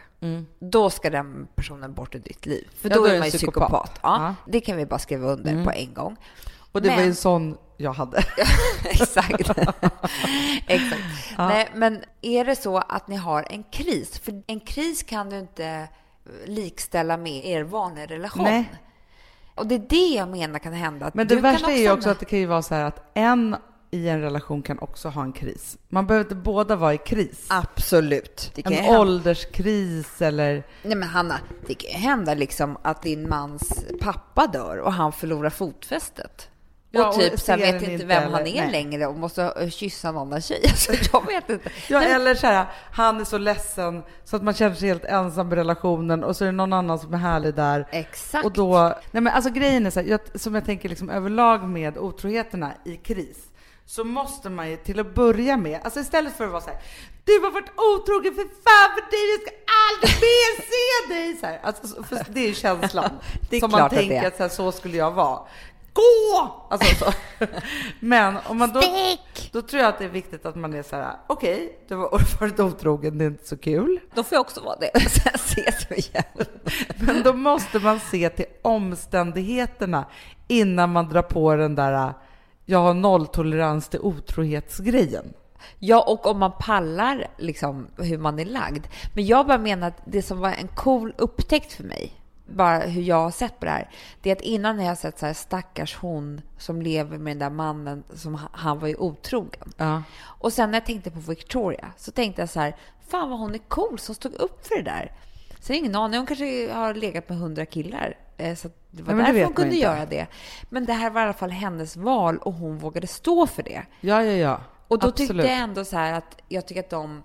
[0.59, 2.69] då ska den personen bort ur ditt liv.
[2.81, 2.97] För Mm.
[2.97, 3.69] Ja, då, då är man ju psykopat.
[3.69, 3.99] psykopat.
[4.03, 4.17] Ja.
[4.21, 4.35] Mm.
[4.47, 6.17] Det kan vi bara skriva under på en gång.
[6.73, 8.19] och det var ju men- en sån jag hade.
[8.85, 9.51] Exakt.
[10.67, 11.03] Exakt.
[11.39, 14.19] Nej, men är det så att ni har en kris?
[14.19, 15.89] För en kris kan du inte
[16.47, 18.45] likställa med er vanliga relation.
[18.45, 18.73] Nej.
[19.55, 21.11] Och det är det jag menar kan hända.
[21.15, 23.57] Men det värsta är ju också att det kan ju vara så här att en
[23.91, 25.79] i en relation kan också ha en kris.
[25.89, 27.47] Man behöver inte båda vara i kris.
[27.51, 28.51] Absolut.
[28.55, 29.01] Det kan ju En hända.
[29.01, 30.67] ålderskris eller...
[30.83, 31.35] Nej men Hanna,
[31.67, 36.49] det kan ju hända liksom att din mans pappa dör och han förlorar fotfästet.
[36.95, 38.73] Ja, och och typ sen ser vet inte vem han eller- är nej.
[38.73, 40.61] längre och måste kyssa en annan tjej.
[40.69, 41.71] Alltså, jag vet inte.
[41.89, 45.05] Ja, Nej, eller så här, han är så ledsen så att man känner sig helt
[45.05, 47.89] ensam i relationen och så är det någon annan som är härlig där.
[47.91, 48.45] Exakt.
[48.45, 51.69] Och då, nej men alltså grejen är så här, jag, som jag tänker liksom överlag
[51.69, 53.39] med otroheterna i kris,
[53.87, 56.79] så måste man ju till att börja med, alltså istället för att vara så här,
[57.25, 59.51] du har varit otrogen för fan för dig, jag ska
[59.91, 61.37] aldrig mer se dig!
[61.41, 63.11] Så här, alltså, så- för det är ju känslan
[63.51, 65.39] Det är som man tänker att så, här, så skulle jag vara.
[65.95, 66.67] Gå!
[66.71, 67.13] Alltså så.
[68.01, 68.83] Men om man då,
[69.53, 72.41] då tror jag att det är viktigt att man är så här, okej, du har
[72.41, 74.01] varit otrogen, det är inte så kul.
[74.15, 75.01] Då får jag också vara det.
[75.11, 76.47] Sen ses vi igen.
[76.99, 80.05] Men då måste man se till omständigheterna
[80.49, 82.15] innan man drar på den där
[82.67, 85.33] jag har nolltolerans till otrohetsgrejen.
[85.79, 88.87] Ja, och om man pallar liksom hur man är lagd.
[89.15, 92.13] Men jag bara menar att det som var en cool upptäckt för mig,
[92.47, 93.91] bara hur jag har sett på det här,
[94.23, 97.39] det är att innan jag har sett så här stackars hon som lever med den
[97.39, 99.73] där mannen som han- var ju otrogen.
[99.77, 100.03] Ja.
[100.23, 102.77] Och sen när jag tänkte på Victoria så tänkte jag så här,
[103.09, 105.13] fan vad hon är cool som stod upp för det där.
[105.61, 108.17] Så jag har ingen aning, hon kanske har legat med hundra killar.
[108.37, 109.87] eh, Så det var det därför hon kunde inte.
[109.87, 110.27] göra det.
[110.71, 113.83] Men det här var i alla fall hennes val och hon vågade stå för det.
[114.01, 114.61] Ja, ja, ja.
[114.89, 115.31] Och då Absolut.
[115.31, 117.23] tyckte jag ändå så här att jag tycker att de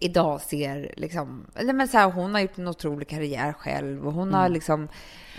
[0.00, 4.12] idag ser liksom, eller men så här, hon har gjort en otrolig karriär själv och
[4.12, 4.52] hon har Mm.
[4.52, 4.88] liksom,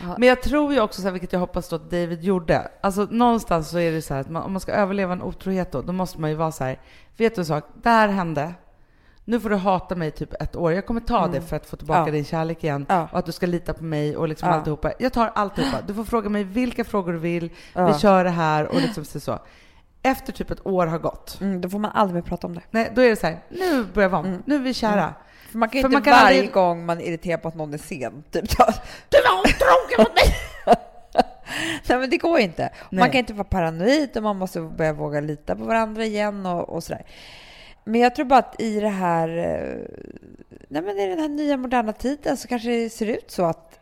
[0.02, 2.68] ja, Men jag tror ju också, så här, vilket jag hoppas då att David gjorde,
[2.82, 5.72] alltså någonstans så är det så här att man, om man ska överleva en otrohet
[5.72, 6.80] då, då måste man ju vara så här,
[7.18, 8.54] vet du en sak, det här hände,
[9.26, 11.76] nu får du hata mig typ ett år, jag kommer ta det för att få
[11.76, 12.08] tillbaka Mm.
[12.08, 12.14] Ja.
[12.14, 13.08] din kärlek igen Ja.
[13.12, 14.56] och att du ska lita på mig och liksom Ja.
[14.56, 14.92] alltihopa.
[15.00, 15.78] Jag tar alltihopa.
[15.88, 19.40] Du får fråga mig vilka frågor du vill, vi kör det här och liksom så.
[20.04, 22.62] Efter typ ett år har gått, mm, då får man aldrig mer prata om det.
[22.72, 25.14] nej, då är det så här, nu börjar vi om, nu är vi kära.
[25.52, 27.56] För man kan ju inte man kan varje aldrig- gång man är irriterad på att
[27.56, 28.50] någon är sen, typ
[29.10, 30.36] du var otrogen mot mig!
[31.90, 32.70] Nej men det går ju inte.
[32.92, 33.12] Man Nej.
[33.12, 36.84] kan inte vara paranoid och man måste börja våga lita på varandra igen och, och
[36.84, 37.06] sådär.
[37.84, 39.80] Men jag tror bara att i det här, eh,
[40.68, 43.80] nej men i den här nya moderna tiden så kanske det ser ut så att,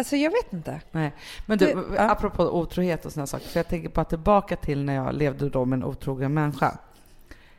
[0.00, 0.80] alltså jag vet inte.
[0.90, 1.12] Nej.
[1.46, 2.10] Men du, Du- ja.
[2.10, 5.64] apropå otrohet och såna saker, för jag tänker bara tillbaka till när jag levde då
[5.64, 6.78] med en otrogen människa.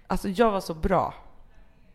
[0.08, 1.14] Alltså jag var så bra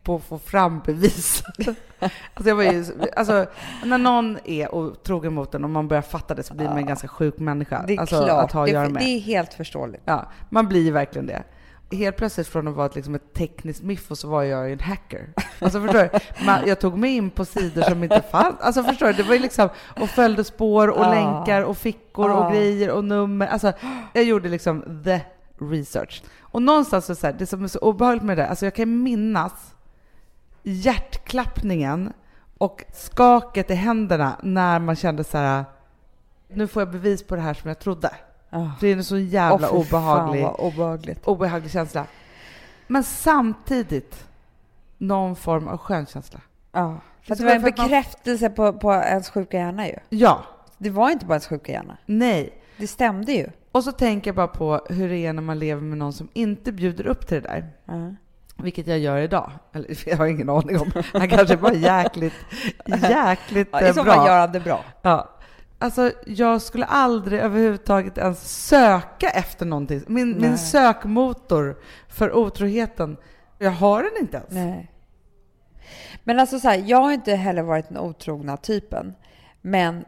[0.03, 1.43] på att få fram bevis.
[2.35, 2.85] alltså, jag var ju,
[3.17, 3.47] alltså
[3.85, 6.87] när någon är otrogen mot en och man börjar fatta det så blir man en
[6.87, 7.85] ganska sjuk människa.
[7.87, 9.03] Det är alltså, klart, att ha att det, göra med.
[9.03, 10.03] det är helt förståeligt.
[10.05, 11.43] Ja, man blir verkligen det.
[11.91, 15.29] Helt plötsligt från att vara liksom ett tekniskt miffo så var jag en hacker.
[15.59, 16.45] Alltså förstår du?
[16.47, 18.61] Man, jag tog mig in på sidor som inte fanns.
[18.61, 19.13] Alltså förstår du?
[19.13, 19.69] Det var ju liksom,
[20.01, 21.11] och följde spår och Ja.
[21.11, 22.51] länkar och fickor och Ja.
[22.51, 23.47] grejer och nummer.
[23.47, 23.73] Alltså
[24.13, 25.21] jag gjorde liksom the
[25.59, 26.23] research.
[26.41, 29.03] Och någonstans så, så här, det som är så obehagligt med det alltså jag kan
[29.03, 29.75] minnas
[30.63, 32.13] hjärtklappningen
[32.59, 35.65] och skaket i händerna när man kände så här,
[36.49, 38.11] nu får jag bevis på det här som jag trodde.
[38.81, 42.07] Det är en så jävla fan, obehaglig, obehaglig känsla.
[42.87, 44.25] Men samtidigt
[44.99, 46.41] någon form av skön känsla.
[46.73, 47.01] Ja.
[47.23, 49.95] För det var en att man- bekräftelse på, på ens sjuka hjärna ju.
[50.09, 50.43] Ja,
[50.79, 51.97] Det var inte bara ens sjuka hjärna.
[52.07, 52.63] nej.
[52.79, 53.49] Det stämde ju.
[53.73, 56.29] Och så tänker jag bara på hur det är när man lever med någon som
[56.33, 57.71] inte bjuder upp till det där.
[57.85, 58.15] Ja.
[58.63, 59.51] Vilket jag gör idag.
[59.73, 60.93] Eller jag har ingen aning om.
[61.13, 62.35] Han kanske bara jäkligt,
[62.87, 64.15] jäkligt Ja, eh, I så bra.
[64.15, 64.85] fall gör han det bra.
[65.03, 65.29] Ja.
[65.79, 70.03] Alltså, jag skulle aldrig överhuvudtaget ens söka efter någonting.
[70.07, 71.77] Min, min sökmotor
[72.09, 73.17] för otroheten,
[73.59, 74.51] jag har den inte ens.
[74.51, 74.93] Nej.
[76.25, 79.15] Men alltså så här, jag har inte heller varit den otrogna typen.
[79.63, 80.05] Men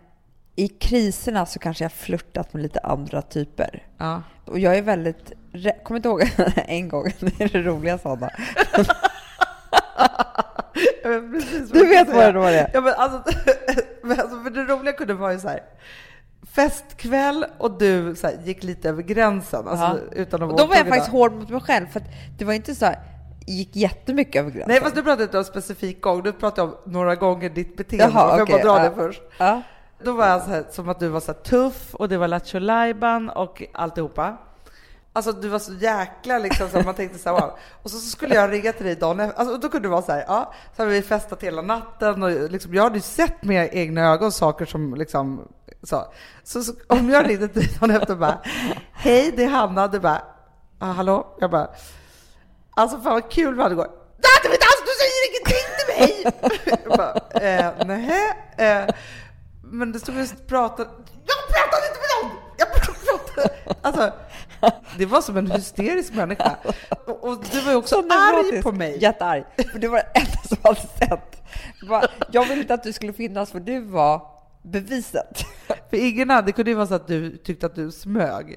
[0.56, 3.86] i kriserna så kanske jag flörtat med lite andra typer.
[3.98, 4.22] Ja.
[4.44, 5.32] Och jag är väldigt...
[5.82, 6.22] Kommer inte ihåg
[6.56, 8.30] en gång, det är det roliga sådana.
[11.02, 13.22] Jag vet Du vet vad det var det Ja, men alltså,
[14.02, 15.60] men alltså, för det roliga kunde vara ju så här.
[16.52, 19.68] Festkväll och du så här, gick lite över gränsen.
[19.68, 20.12] Alltså, Ja.
[20.12, 21.86] utan att Och då var jag otrogen faktiskt hård mot mig själv.
[21.86, 22.02] För
[22.38, 22.98] det var inte så här,
[23.46, 24.68] gick jättemycket över gränsen.
[24.68, 26.22] Nej, fast du pratade inte om specifik gång.
[26.22, 28.14] Du pratade om några gånger ditt beteende.
[28.14, 28.88] Jaha, jag bara dra ja.
[28.88, 29.22] det först?
[29.38, 29.62] Ja.
[30.02, 32.60] Då var jag så här, som att du var så tuff och det var Lattjo
[33.34, 34.36] och alltihopa.
[35.12, 37.58] Alltså du var så jäkla liksom så man tänkte så här, wow.
[37.82, 39.38] Och så, så skulle jag ringa till dig dagen efter.
[39.38, 42.22] Alltså, och då kunde du vara så här, ja, så hade vi festat hela natten
[42.22, 45.48] och liksom, jag hade ju sett med egna ögon saker som liksom
[45.82, 46.12] så.
[46.44, 48.38] Så, så om jag ringde till dig dagen efter och bara,
[48.92, 50.22] hej det är Hanna, du bara,
[50.78, 51.36] ah, hallå?
[51.40, 51.70] Jag bara,
[52.70, 53.90] alltså fan vad kul vi hade igår.
[54.42, 56.12] Det inte alls, du säger ingenting till mig!
[56.84, 58.34] jag bara, eh, nähä?
[58.56, 58.94] Eh,
[59.62, 60.90] men det stod just och pratade.
[61.26, 62.38] Jag pratade inte med någon!
[62.56, 63.54] Jag pratade.
[63.82, 64.12] Alltså,
[64.98, 66.56] det var som en hysterisk människa.
[67.06, 68.98] Och, och du var ju också Så arg på mig.
[69.02, 69.44] Jättearg.
[69.72, 71.42] För det var det enda som hade sett.
[72.32, 74.22] Jag ville inte att du skulle finnas för du var
[74.62, 75.44] beviset.
[75.90, 78.56] För ingen annan, det kunde ju vara så att du tyckte att du smög.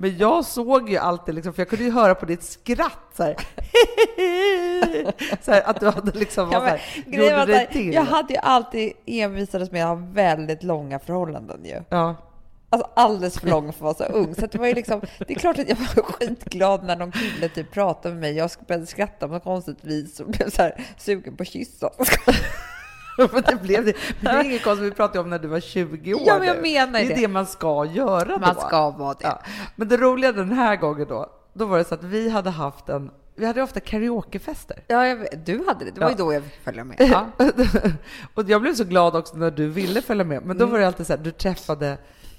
[0.00, 3.22] Men jag såg ju alltid, liksom, för jag kunde ju höra på ditt skratt så
[3.22, 3.36] här,
[5.42, 7.94] så här att du hade liksom Ja, var så men, här, dig till.
[7.94, 11.82] jag hade ju alltid envisades med att ha väldigt långa förhållanden ju.
[11.88, 12.14] Ja.
[12.70, 14.34] Alltså alldeles för lång för att vara så ung.
[14.34, 17.48] Så det var ju liksom, det är klart att jag var skitglad när någon kille
[17.48, 18.32] typ pratade med mig.
[18.36, 21.90] Jag började skratta på något konstigt vis och blev så här sugen på att kyssa.
[23.46, 23.92] Det blev det.
[24.20, 26.22] Men det är inget konstigt, vi pratade om när du var 20 år.
[26.26, 27.28] Ja, men jag menar det är det.
[27.28, 28.60] man ska göra Man då.
[28.60, 29.24] ska vara det.
[29.26, 29.40] Ja.
[29.76, 32.88] Men det roliga den här gången då, då var det så att vi hade haft
[32.88, 34.82] en, vi hade ofta karaokefester.
[34.86, 35.90] Ja, jag du hade det.
[35.90, 36.24] Det var ju Ja.
[36.24, 36.96] då jag fick följa med.
[37.00, 37.26] Ja.
[38.34, 40.72] och jag blev så glad också när du ville följa med, men då Mm.
[40.72, 41.98] var det alltid så här, du träffade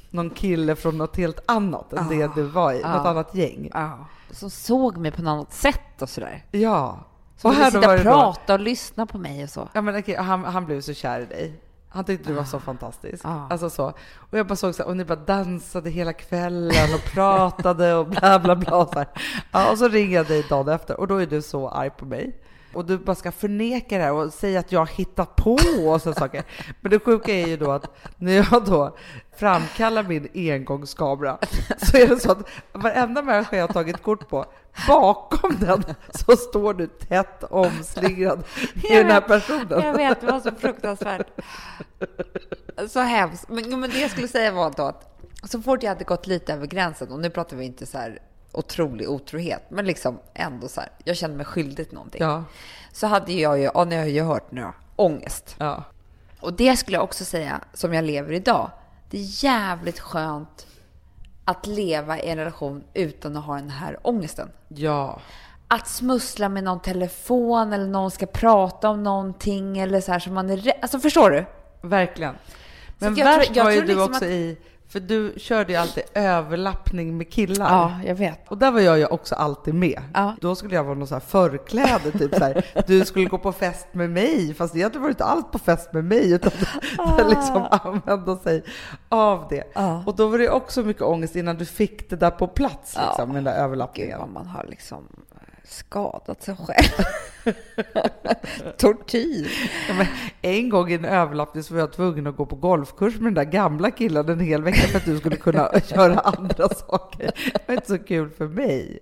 [0.09, 3.09] någon kille från något helt annat än det du var i, något Ja.
[3.09, 3.69] annat gäng.
[3.73, 4.05] Ja.
[4.31, 6.45] som såg mig på något annat sätt och sådär.
[6.51, 6.99] Ja.
[7.37, 9.69] Som ville sitta och prata och lyssna på mig och så.
[9.73, 11.59] Ja, men okej, han, han blev så kär i dig.
[11.89, 13.25] Han tyckte du var så fantastisk.
[13.25, 13.47] Ah.
[13.49, 13.85] Alltså så.
[14.15, 18.07] Och jag bara såg så här, och ni bara dansade hela kvällen och pratade och
[18.07, 18.85] bla bla bla.
[18.85, 19.05] Så.
[19.51, 22.05] Ja, och så ringer jag dig dagen efter och då är du så arg på
[22.05, 22.35] mig.
[22.77, 26.01] Och du bara ska förneka det här och säga att jag har hittat på och
[26.01, 26.43] så saker.
[26.81, 27.85] Men det sjuka är ju då att
[28.17, 28.97] när jag då
[29.35, 31.37] framkallar min engångskamera
[31.77, 34.45] så är det så att varenda människa jag har tagit kort på,
[34.87, 38.43] bakom den så står du tätt omslingrad
[38.83, 39.83] i den här personen.
[39.83, 41.27] Jag vet, det var så fruktansvärt.
[42.87, 43.49] Så hemskt.
[43.49, 46.53] Men, men det jag skulle säga var då att så fort jag hade gått lite
[46.53, 48.19] över gränsen, och nu pratar vi inte så här
[48.57, 52.21] otrolig otrohet, men liksom ändå så här, jag kände mig skyldig till någonting.
[52.21, 52.43] Ja,
[52.91, 55.55] Så hade jag ju, ja, ni har ju hört nu, då, ångest.
[55.59, 55.83] ja.
[56.39, 58.71] Och det skulle jag också säga, som jag lever idag.
[59.09, 60.67] Det är jävligt skönt
[61.45, 64.49] att leva i en relation utan att ha den här ångesten.
[64.67, 65.19] Ja,
[65.67, 70.33] Att smussla med någon telefon eller någon ska prata om någonting eller så här som
[70.33, 70.73] man är rädd.
[70.81, 71.45] Alltså förstår du?
[71.81, 72.35] verkligen.
[72.99, 74.57] Men värst var ju du liksom också att- i,
[74.89, 77.69] för du körde ju alltid överlappning med killar.
[77.69, 78.47] Ja, jag vet.
[78.47, 80.01] Och där var jag ju också alltid med.
[80.13, 80.35] Ja.
[80.41, 82.65] Då skulle jag vara någon så här förkläde, typ så här.
[82.87, 86.05] Du skulle gå på fest med mig, fast jag hade varit alls på fest med
[86.05, 86.51] mig, utan
[87.29, 88.63] liksom använda sig
[89.09, 89.63] av det.
[89.75, 90.03] Ja.
[90.05, 93.13] Och då var det också mycket ångest innan du fick det där på plats, liksom,
[93.17, 93.25] Ja.
[93.25, 94.19] med den där Gud överlappningen.
[94.19, 95.07] vad man har liksom
[95.67, 97.05] skadat sig själv.
[98.77, 99.47] Tortyr.
[99.89, 100.05] Ja,
[100.41, 103.33] en gång i en överlappning så var jag tvungen att gå på golfkurs med den
[103.33, 107.31] där gamla killen en hel vecka för att du skulle kunna göra andra saker.
[107.53, 108.99] Det var inte så kul för mig.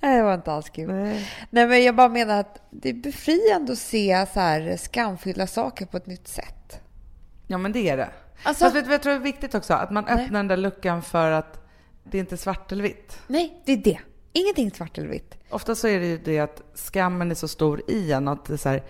[0.00, 0.88] Nej, det var inte alls kul.
[0.92, 1.28] Nej.
[1.50, 5.86] Nej, men jag bara menar att det är befriande att se så här skamfyllda saker
[5.86, 6.80] på ett nytt sätt.
[7.46, 8.08] Ja, men det är det.
[8.42, 9.74] Alltså- Fast vet du jag tror är viktigt också?
[9.74, 10.24] Att man Nej.
[10.24, 11.66] öppnar den där luckan för att
[12.04, 13.18] det är inte svart eller vitt.
[13.26, 13.98] Nej, det är det.
[14.32, 15.36] Ingenting svart eller vitt.
[15.50, 18.52] Ofta så är det ju det att skammen är så stor i en att det
[18.52, 18.82] är så här,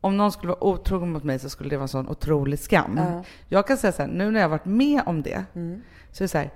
[0.00, 2.96] om någon skulle vara otrogen mot mig så skulle det vara en sån otrolig skam.
[2.96, 3.24] Ja.
[3.48, 5.80] Jag kan säga så här, nu när jag har varit med om det, Mm.
[6.12, 6.50] så är det så här,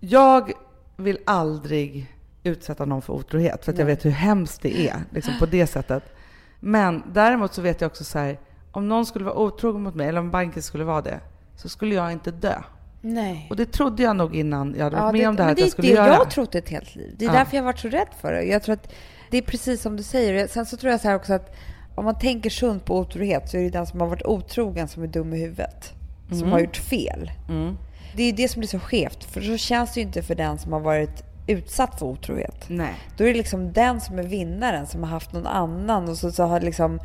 [0.00, 0.52] jag
[0.96, 5.34] vill aldrig utsätta någon för otrohet, för att jag vet hur hemskt det är, liksom
[5.38, 6.02] på det sättet.
[6.60, 8.38] Men däremot så vet jag också så här,
[8.72, 11.20] om någon skulle vara otrogen mot mig, eller om banken skulle vara det,
[11.56, 12.62] så skulle jag inte dö.
[13.00, 13.46] Nej.
[13.50, 15.60] Och det trodde jag nog innan jag hade varit med om det här att det
[15.62, 16.06] jag är skulle det göra.
[16.08, 17.14] jag har trott ett helt liv.
[17.18, 17.32] Det är Ja.
[17.32, 18.42] därför jag har varit så rädd för det.
[18.42, 18.92] Jag tror att
[19.30, 20.46] det är precis som du säger.
[20.46, 21.54] Sen så tror jag så här också att
[21.94, 25.02] om man tänker sunt på otrohet så är det den som har varit otrogen som
[25.02, 25.92] är dum i huvudet.
[26.38, 27.30] Som har gjort fel.
[27.48, 27.76] Mm.
[28.16, 29.24] Det är det som blir så skevt.
[29.24, 32.64] För så känns det ju inte för den som har varit utsatt för otrohet.
[32.68, 32.94] Nej.
[33.16, 36.32] Då är det liksom den som är vinnaren som har haft någon annan och så,
[36.32, 37.00] så har liksom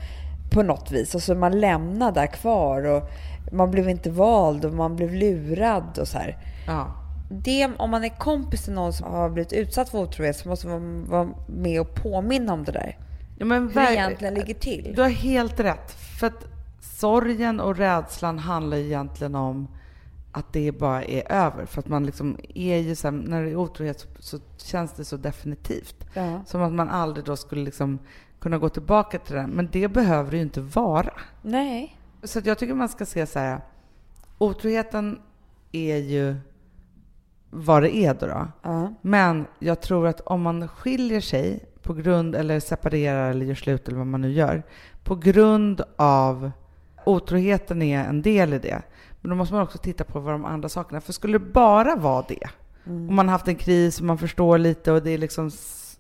[0.52, 3.10] på något vis och så är man lämnad där kvar och
[3.52, 6.38] man blev inte vald och man blev lurad och så här.
[6.68, 6.96] Ja.
[7.30, 10.68] Det, om man är kompis till någon som har blivit utsatt för otrohet så måste
[10.68, 12.98] man vara med och påminna om det där.
[13.38, 14.94] ja men Hur det egentligen ligger till.
[14.96, 15.92] Du har helt rätt.
[16.20, 16.48] För att
[16.82, 19.68] sorgen och rädslan handlar egentligen om
[20.32, 21.66] att det bara är över.
[21.66, 24.94] För att man liksom är ju så här, när det är otrohet så, så känns
[24.94, 26.06] det så definitivt.
[26.14, 26.44] Ja.
[26.46, 28.00] Som att man aldrig då skulle liksom
[28.40, 29.48] kunna gå tillbaka till det.
[29.48, 31.14] Men det behöver det ju inte vara.
[31.42, 31.98] Nej.
[32.24, 33.62] Så jag tycker man ska se så här.
[34.38, 35.22] Otroheten
[35.72, 36.36] är ju
[37.50, 38.28] vad det är då.
[38.28, 38.48] då.
[38.62, 38.94] Ja.
[39.02, 43.88] Men jag tror att om man skiljer sig på grund, eller separerar eller gör slut
[43.88, 44.64] eller vad man nu gör,
[45.04, 46.52] på grund av
[47.06, 48.82] otroheten är en del i det.
[49.22, 51.96] Men då måste man också titta på vad de andra sakerna, för skulle det bara
[51.96, 52.50] vara det,
[52.86, 55.52] om man har haft en kris och man förstår lite och det är liksom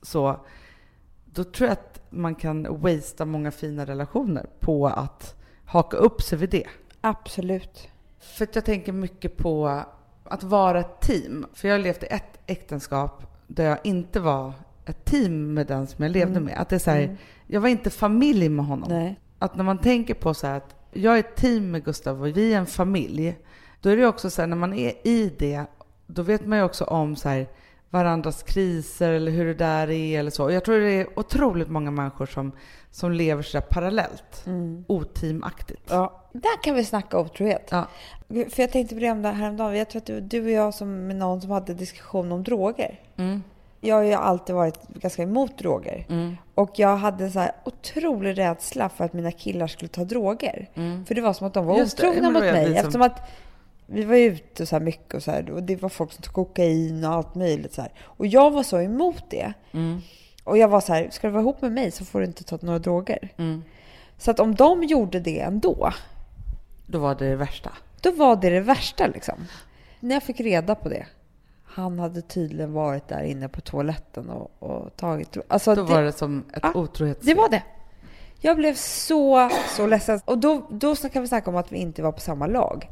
[0.01, 0.39] så,
[1.25, 5.42] då tror jag att man kan wastea många fina relationer på att
[5.73, 6.67] haka upp sig vid det.
[7.01, 7.89] Absolut.
[8.19, 9.83] För att jag tänker mycket på
[10.23, 11.45] att vara ett team.
[11.53, 14.53] För jag har levt i ett äktenskap där jag inte var
[14.85, 16.57] ett team med den som jag levde med.
[16.57, 17.17] Att det är så här,
[17.47, 18.89] Jag var inte familj med honom.
[18.89, 19.19] Nej.
[19.39, 22.27] Att när man tänker på så här att jag är ett team med Gustav och
[22.27, 23.37] vi är en familj.
[23.81, 25.65] Då är det också så här när man är i det,
[26.07, 27.47] då vet man ju också om så här
[27.93, 30.43] varandras kriser eller hur det där är eller så.
[30.43, 32.51] Och Jag tror det är otroligt många människor som,
[32.91, 34.45] som lever så där parallellt.
[34.87, 35.81] Oteamaktigt.
[35.89, 36.23] Ja.
[36.31, 37.67] Där kan vi snacka otrohet.
[37.71, 37.87] Ja.
[38.27, 39.77] För jag tänkte på det om det här häromdagen.
[39.77, 42.99] Jag tror att du, du och jag som med någon som hade diskussion om droger.
[43.17, 43.43] Mm.
[43.81, 46.05] Jag har ju alltid varit ganska emot droger.
[46.09, 46.37] Mm.
[46.55, 50.69] Och jag hade så här otrolig rädsla för att mina killar skulle ta droger.
[51.07, 51.83] För det var som att de var Mm.
[51.83, 52.77] Just det, otrogna det mot var mig.
[52.77, 53.21] Eftersom att
[53.85, 56.33] vi var ute så här mycket och så här, och det var folk som tog
[56.33, 57.91] kokain och allt möjligt så här.
[58.01, 59.53] Och jag var så emot det.
[59.71, 60.01] Mm.
[60.43, 62.43] Och jag var så här, ska du vara ihop med mig så får du inte
[62.43, 63.29] ta några droger.
[63.37, 63.63] Mm.
[64.17, 65.91] Så att om de gjorde det ändå,
[66.87, 67.71] Då var det det värsta.
[68.01, 69.35] då var det det värsta liksom.
[69.99, 71.05] När jag fick reda på det.
[71.63, 75.37] han hade tydligen varit där inne på toaletten och, och tagit...
[75.47, 77.25] Alltså Då det, var det som ett Ja, otrohets...
[77.25, 77.63] det var det.
[78.39, 80.19] Jag blev så, så ledsen.
[80.25, 82.87] Och då, då kan vi snacka om att vi inte var på samma lag.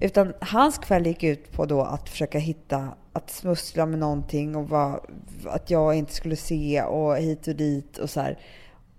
[0.00, 4.68] Utan hans kväll gick ut på då att försöka hitta, att smussla med någonting och
[4.68, 5.00] vad,
[5.46, 8.38] att jag inte skulle se och hit och dit och så här.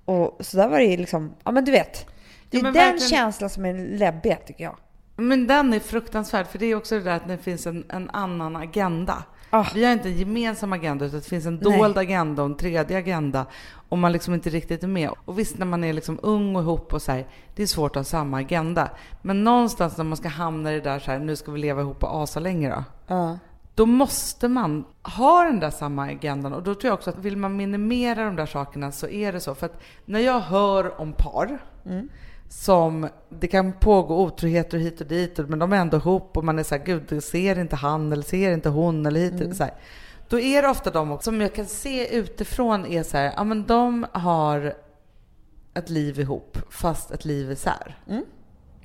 [0.06, 2.06] Och så där var det liksom, ja men du vet.
[2.50, 4.78] Det är Ja, den verkligen- känslan som är läbbig tycker jag.
[5.16, 8.10] Men den är fruktansvärd, för det är också det där att det finns en, en
[8.10, 9.24] annan agenda.
[9.50, 9.66] Ah.
[9.74, 11.78] Vi har inte en gemensam agenda, utan det finns en Nej.
[11.80, 13.46] dold agenda och en tredje agenda.
[13.90, 15.10] Och man liksom inte riktigt är med.
[15.26, 17.92] Och visst, när man är liksom ung och ihop och så här, det är svårt
[17.92, 18.90] att ha samma agenda.
[19.22, 21.82] Men någonstans när man ska hamna i det där så här, nu ska vi leva
[21.82, 22.84] ihop och asa länge då.
[23.08, 23.38] Ja.
[23.76, 26.54] Då måste man ha den där samma agendan.
[26.54, 29.40] Och då tror jag också att vill man minimera de där sakerna så är det
[29.40, 29.56] så.
[29.56, 31.60] För att när jag hör om par
[32.50, 36.60] som det kan pågå otroheter hit och dit, men de är ändå ihop och man
[36.60, 39.58] är så här, gud, det ser inte han eller ser inte hon eller hit.
[39.58, 39.74] Så här.
[40.30, 43.44] Då är det ofta de också, som jag kan se utifrån är så här, ja
[43.44, 44.74] men de har
[45.74, 47.98] ett liv ihop, fast ett liv isär.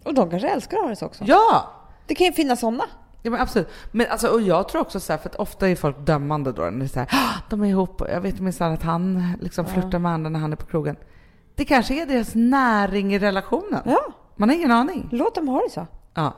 [0.04, 1.24] Och de kanske älskar att ha det så också.
[1.26, 1.70] Ja!
[2.06, 2.84] Det kan ju finnas sådana.
[3.22, 3.68] Ja men absolut.
[3.92, 6.62] Men alltså, och jag tror också så här, för att ofta är folk dömande då.
[6.62, 9.66] När det är så här, "Ah, de är ihop, jag vet minsann att han liksom
[9.66, 10.96] flörtar med andra när han är på krogen.
[11.60, 13.82] Det kanske är deras näring i relationen.
[13.84, 14.00] Ja,
[14.36, 15.08] Man har ingen aning.
[15.12, 15.86] låt dem ha det så.
[16.14, 16.34] Ja.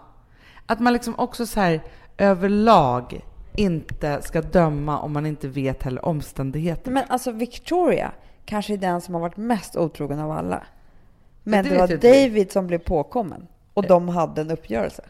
[0.67, 1.81] Att man liksom också så här
[2.19, 3.25] överlag
[3.57, 6.91] inte ska döma om man inte vet heller omständigheter.
[6.91, 8.13] Men alltså Victoria
[8.45, 10.63] kanske är den som har varit mest otrogen av alla.
[11.43, 11.89] Men det det, var.
[11.89, 13.47] David som blev påkommen.
[13.75, 15.05] Och de hade en uppgörelse.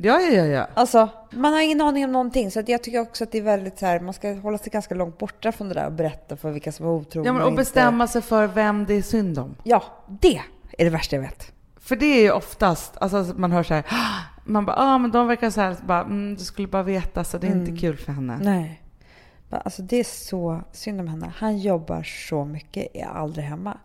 [0.00, 0.66] Ja, ja, ja, ja.
[0.74, 2.50] Alltså, man har ingen aning om någonting.
[2.50, 4.70] Så att jag tycker också att det är väldigt så här, man ska hålla sig
[4.70, 7.42] ganska långt borta från det där och berätta för vilka som är otrogna ja men,
[7.42, 7.60] och och inte.
[7.60, 9.54] bestämma sig för vem det är synd om.
[9.62, 9.82] Ja,
[10.20, 10.42] det
[10.78, 11.52] är det värsta jag vet.
[11.80, 13.84] För det är ju oftast, alltså man hör så här,
[14.44, 17.24] man bara, ah men de verkar så här, så bara, mm, du skulle bara veta
[17.24, 18.38] så det är inte kul för henne.
[18.42, 18.82] Nej.
[19.50, 21.32] Alltså det är så synd om henne.
[21.36, 23.78] Han jobbar så mycket, är aldrig hemma.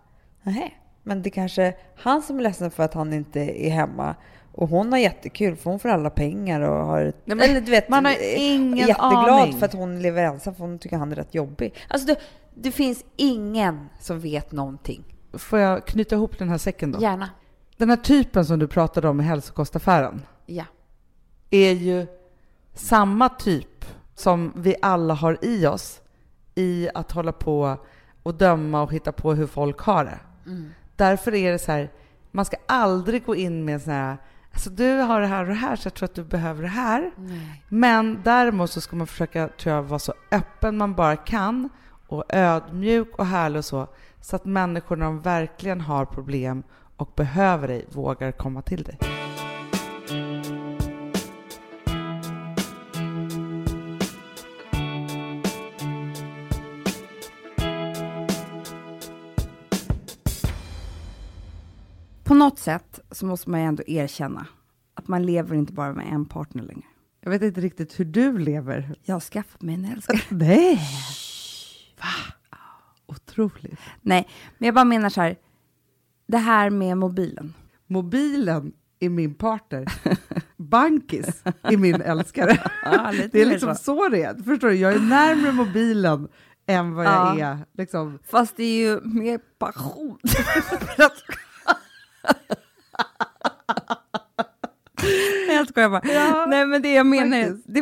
[0.44, 0.80] Nej.
[1.04, 4.16] Men det kanske han som är ledsen för att han inte är hemma.
[4.56, 7.02] Och hon har jättekul för hon får alla pengar och har...
[7.04, 9.60] Nej, men eller du vet, man har är ingen jätteglad aning.
[9.60, 11.74] för att hon lever ensam för hon tycker han är rätt jobbig.
[11.88, 12.20] Alltså det,
[12.56, 15.04] det finns ingen som vet någonting.
[15.34, 17.02] Får jag knyta ihop den här säcken då?
[17.02, 17.30] Gärna.
[17.78, 20.64] Den här typen som du pratade om i hälsokostaffären Ja.
[21.50, 22.08] är ju
[22.74, 23.86] samma typ
[24.16, 26.02] som vi alla har i oss
[26.56, 27.78] i att hålla på
[28.24, 30.20] och döma och hitta på hur folk har det.
[30.96, 31.92] Därför är det så här,
[32.32, 34.18] man ska aldrig gå in med så här,
[34.54, 36.68] alltså du har det här och det här så jag tror att du behöver det
[36.70, 37.12] här.
[37.70, 41.70] Men däremot så ska man försöka, tror jag, vara så öppen man bara kan
[42.08, 43.88] och ödmjuk och härlig och så,
[44.22, 46.64] så att människor när de verkligen har problem
[46.98, 48.98] och behöver dig vågar komma till dig.
[62.24, 64.48] På något sätt så måste man ju ändå erkänna
[64.94, 66.86] att man lever inte bara med en partner längre.
[67.22, 68.96] Jag vet inte riktigt hur du lever.
[69.04, 70.20] Jag har skaffat mig en älskare.
[70.30, 70.80] Nej!
[72.00, 72.34] Va?
[73.06, 73.80] Otroligt.
[74.02, 75.36] Nej, men jag bara menar så här.
[76.28, 77.54] Det här med mobilen.
[77.88, 79.86] Mobilen är min partner.
[80.58, 82.58] Bankis är min älskare.
[82.86, 83.84] Ja, Det är liksom så.
[83.84, 84.36] så det är.
[84.44, 84.76] Förstår du?
[84.76, 86.28] Jag är närmare mobilen
[86.66, 87.46] än vad jag Ja.
[87.48, 88.20] är liksom.
[88.32, 90.20] Fast det är ju mer passion.
[95.48, 96.02] Nej, jag skojar bara.
[96.04, 97.58] Ja, Nej, men det jag menar är...
[97.66, 97.80] Det,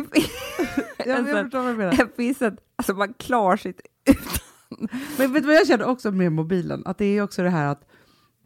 [1.06, 1.92] Ja, men jag Alltså, förstår vad du menar.
[1.96, 2.54] det finns ett...
[2.76, 4.88] Alltså man klarar sig inte utan...
[5.18, 6.82] Men vet du vad jag känner också med mobilen?
[6.86, 7.88] Att det är också det här att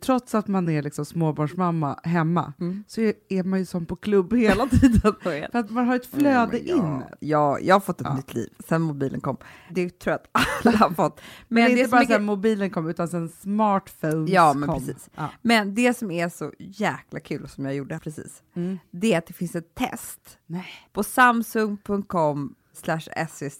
[0.00, 2.52] trots att man är liksom småbarnsmamma hemma
[2.86, 5.14] så är, är man ju som på klubb hela tiden.
[5.22, 7.02] För att man har ett flöde Ja, in.
[7.20, 8.16] Ja, jag har fått ett Ja.
[8.16, 9.36] nytt liv sen mobilen kom.
[9.70, 11.20] Det tror jag att alla har fått.
[11.48, 14.68] Men, Men, det är inte bara är, sen mobilen kom utan sen smartphones Ja, men
[14.68, 14.78] kom.
[14.78, 15.10] precis.
[15.14, 15.28] Ja.
[15.42, 18.78] men det som är så jäkla kul som jag gjorde precis, Mm.
[18.90, 20.66] det är att det finns ett test Nej.
[20.92, 22.54] på samsung.com
[23.30, 23.50] se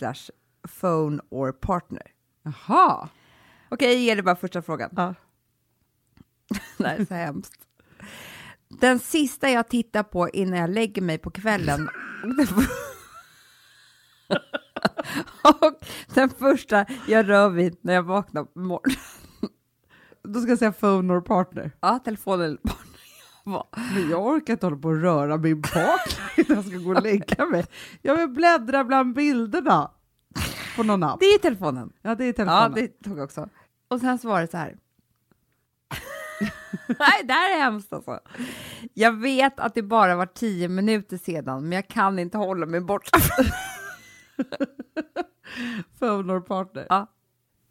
[0.80, 2.03] phone or partner.
[2.43, 3.09] Jaha.
[3.68, 4.91] Okej, jag ger dig bara första frågan.
[6.49, 6.84] Ja.
[6.84, 7.53] Det är så hemskt.
[8.68, 11.88] Den sista jag tittar på innan jag lägger mig på kvällen
[15.42, 15.80] och
[16.14, 18.99] den första jag rör vid när jag vaknar på morgonen.
[20.22, 21.70] Då ska jag säga phone or partner.
[21.80, 22.86] Ja, telefonen eller partner.
[23.94, 27.03] Men jag orkar inte hålla på och röra min partner innan jag ska gå och
[27.03, 27.66] lägga mig.
[28.03, 29.90] Jag vill bläddra bland bilderna
[30.76, 31.20] på någon app.
[31.20, 31.92] Det är telefonen.
[32.03, 32.72] Ja, det är Ja, telefonen.
[32.74, 33.49] det tog också.
[33.88, 34.76] Och sen så var det så här.
[36.99, 38.20] Nej, det här är hemskt alltså.
[38.95, 42.80] Jag vet att det bara var tio minuter sedan, men jag kan inte hålla mig
[42.80, 43.18] borta.
[46.01, 46.87] Or partner.
[46.89, 47.12] Ja.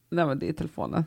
[0.09, 1.05] Nej, men det är telefonen.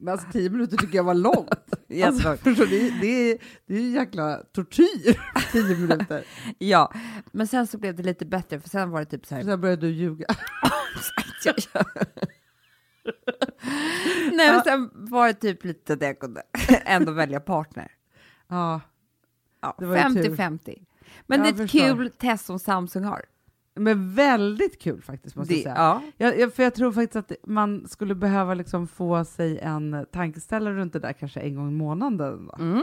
[0.00, 1.48] Men alltså tio minuter tycker jag var långt.
[2.04, 5.20] Alltså, förstår det, är, det, är, det är jäkla tortyr,
[5.52, 6.24] tio minuter.
[6.58, 6.92] Ja,
[7.32, 9.42] men sen så blev det lite bättre för sen var det typ så här.
[9.42, 10.26] Sen började du ljuga.
[14.32, 16.42] Nej, men sen var det typ lite det jag kunde
[16.84, 17.92] ändå välja partner.
[18.48, 18.80] Ja,
[19.62, 20.36] Ja, Det var ju tur.
[20.36, 20.84] 50-50.
[21.26, 21.94] Men Jag det är ett förstår.
[21.96, 23.24] kul test som Samsung har.
[23.80, 25.74] Men väldigt kul faktiskt måste jag Det, säga.
[25.76, 26.02] ja.
[26.16, 30.74] Jag, jag, för jag tror faktiskt att man skulle behöva liksom få sig en tankeställare
[30.74, 32.50] runt det där kanske en gång i månaden.
[32.58, 32.82] Mm.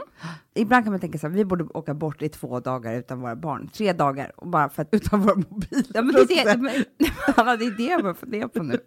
[0.55, 3.35] Ibland kan man tänka så här, vi borde åka bort i två dagar utan våra
[3.35, 3.67] barn.
[3.73, 4.89] Tre dagar, och bara för att...
[4.91, 5.85] Utan våra mobiler.
[5.93, 6.73] Ja, men det, är det, men,
[7.59, 8.77] det är det jag börjar fundera på nu.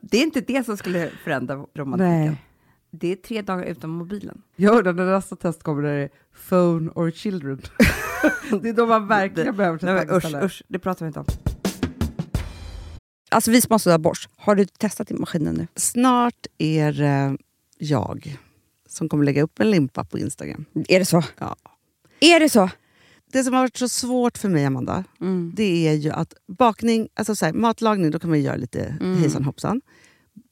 [0.00, 2.20] Det är inte det som skulle förändra romantiken.
[2.20, 2.44] Nej.
[2.90, 4.42] Det är tre dagar utan mobilen.
[4.56, 6.10] Jag undrar när nästa test kommer där det är
[6.48, 7.60] phone or children.
[8.62, 11.20] det är då man verkligen behöver Nej, ta men usch, usch, det pratar vi inte
[11.20, 11.26] om.
[13.30, 15.66] Alltså vi som har sådär borst, har du testat i maskinen nu?
[15.76, 17.36] Snart är det
[17.78, 18.36] jag
[18.88, 20.64] som kommer lägga upp en limpa på Instagram.
[20.88, 21.22] Är det så?
[21.38, 21.56] Ja.
[22.20, 22.70] Är det så?
[23.32, 25.52] Det som har varit så svårt för mig, Amanda, Mm.
[25.56, 29.18] det är ju att bakning, alltså så här, matlagning, då kan man göra lite Mm.
[29.18, 29.80] hejsan hoppsan.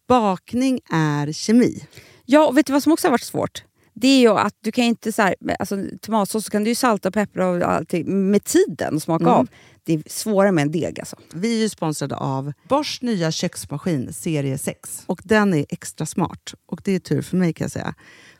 [0.08, 1.86] Bakning är kemi.
[2.24, 3.64] Ja, och vet du vad som också har varit svårt?
[4.00, 6.74] Det är ju att du kan inte så här, alltså, tomatsås så kan du ju
[6.74, 9.34] salta och peppra och allting med tiden och smaka Mm.
[9.34, 9.48] av.
[9.84, 11.16] Det är svårare med en deg alltså.
[11.34, 15.02] Vi är ju sponsrade av Bosch nya köksmaskin serie 6.
[15.06, 16.54] Och den är extra smart.
[16.66, 17.94] Och det är tur för mig kan jag säga.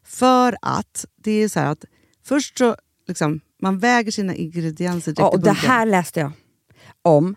[0.04, 1.84] För att det är så här att
[2.24, 2.76] först så
[3.08, 5.70] liksom, man väger sina ingredienser direkt Ja, i och det bunken.
[5.70, 6.32] här läste jag
[7.02, 7.36] om.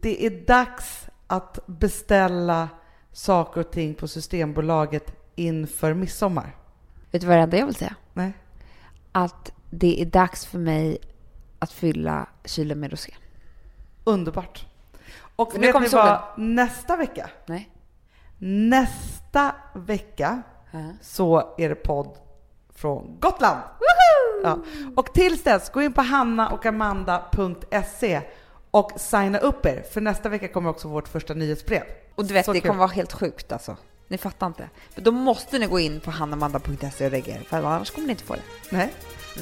[0.00, 2.68] Det är dags att beställa
[3.12, 6.56] saker och ting på Systembolaget inför midsommar.
[7.10, 7.94] Vet du vad det enda jag vill säga?
[8.12, 8.32] Nej.
[9.12, 10.98] Att det är dags för mig
[11.58, 13.14] att fylla kylen med rosé.
[14.04, 14.66] Underbart.
[15.36, 16.20] Och nu vet kommer ni vad?
[16.36, 17.70] Nästa vecka, Nej.
[18.38, 20.78] nästa vecka Ja.
[21.00, 22.18] så är det podd
[22.70, 23.58] från Gotland.
[24.42, 24.58] Ja.
[24.96, 28.20] Och tills dess, gå in på hannaochamanda.se
[28.70, 31.82] och signa upp er, för nästa vecka kommer också vårt första nyhetsbrev.
[32.14, 32.68] Och du vet, Så det kul.
[32.68, 33.76] kommer vara helt sjukt alltså.
[34.08, 34.68] Ni fattar inte.
[34.94, 38.24] Men då måste ni gå in på hannamanda.se och reagera, för annars kommer ni inte
[38.24, 38.42] få det.
[38.70, 38.92] Nej.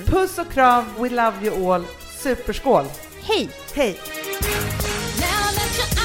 [0.07, 1.85] Puss och kram, we love you all.
[2.19, 2.85] Superskål!
[3.23, 3.51] Hej!
[3.75, 3.99] Hej!
[5.21, 5.97] Now that you're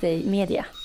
[0.00, 0.24] survive.
[0.26, 0.79] Media.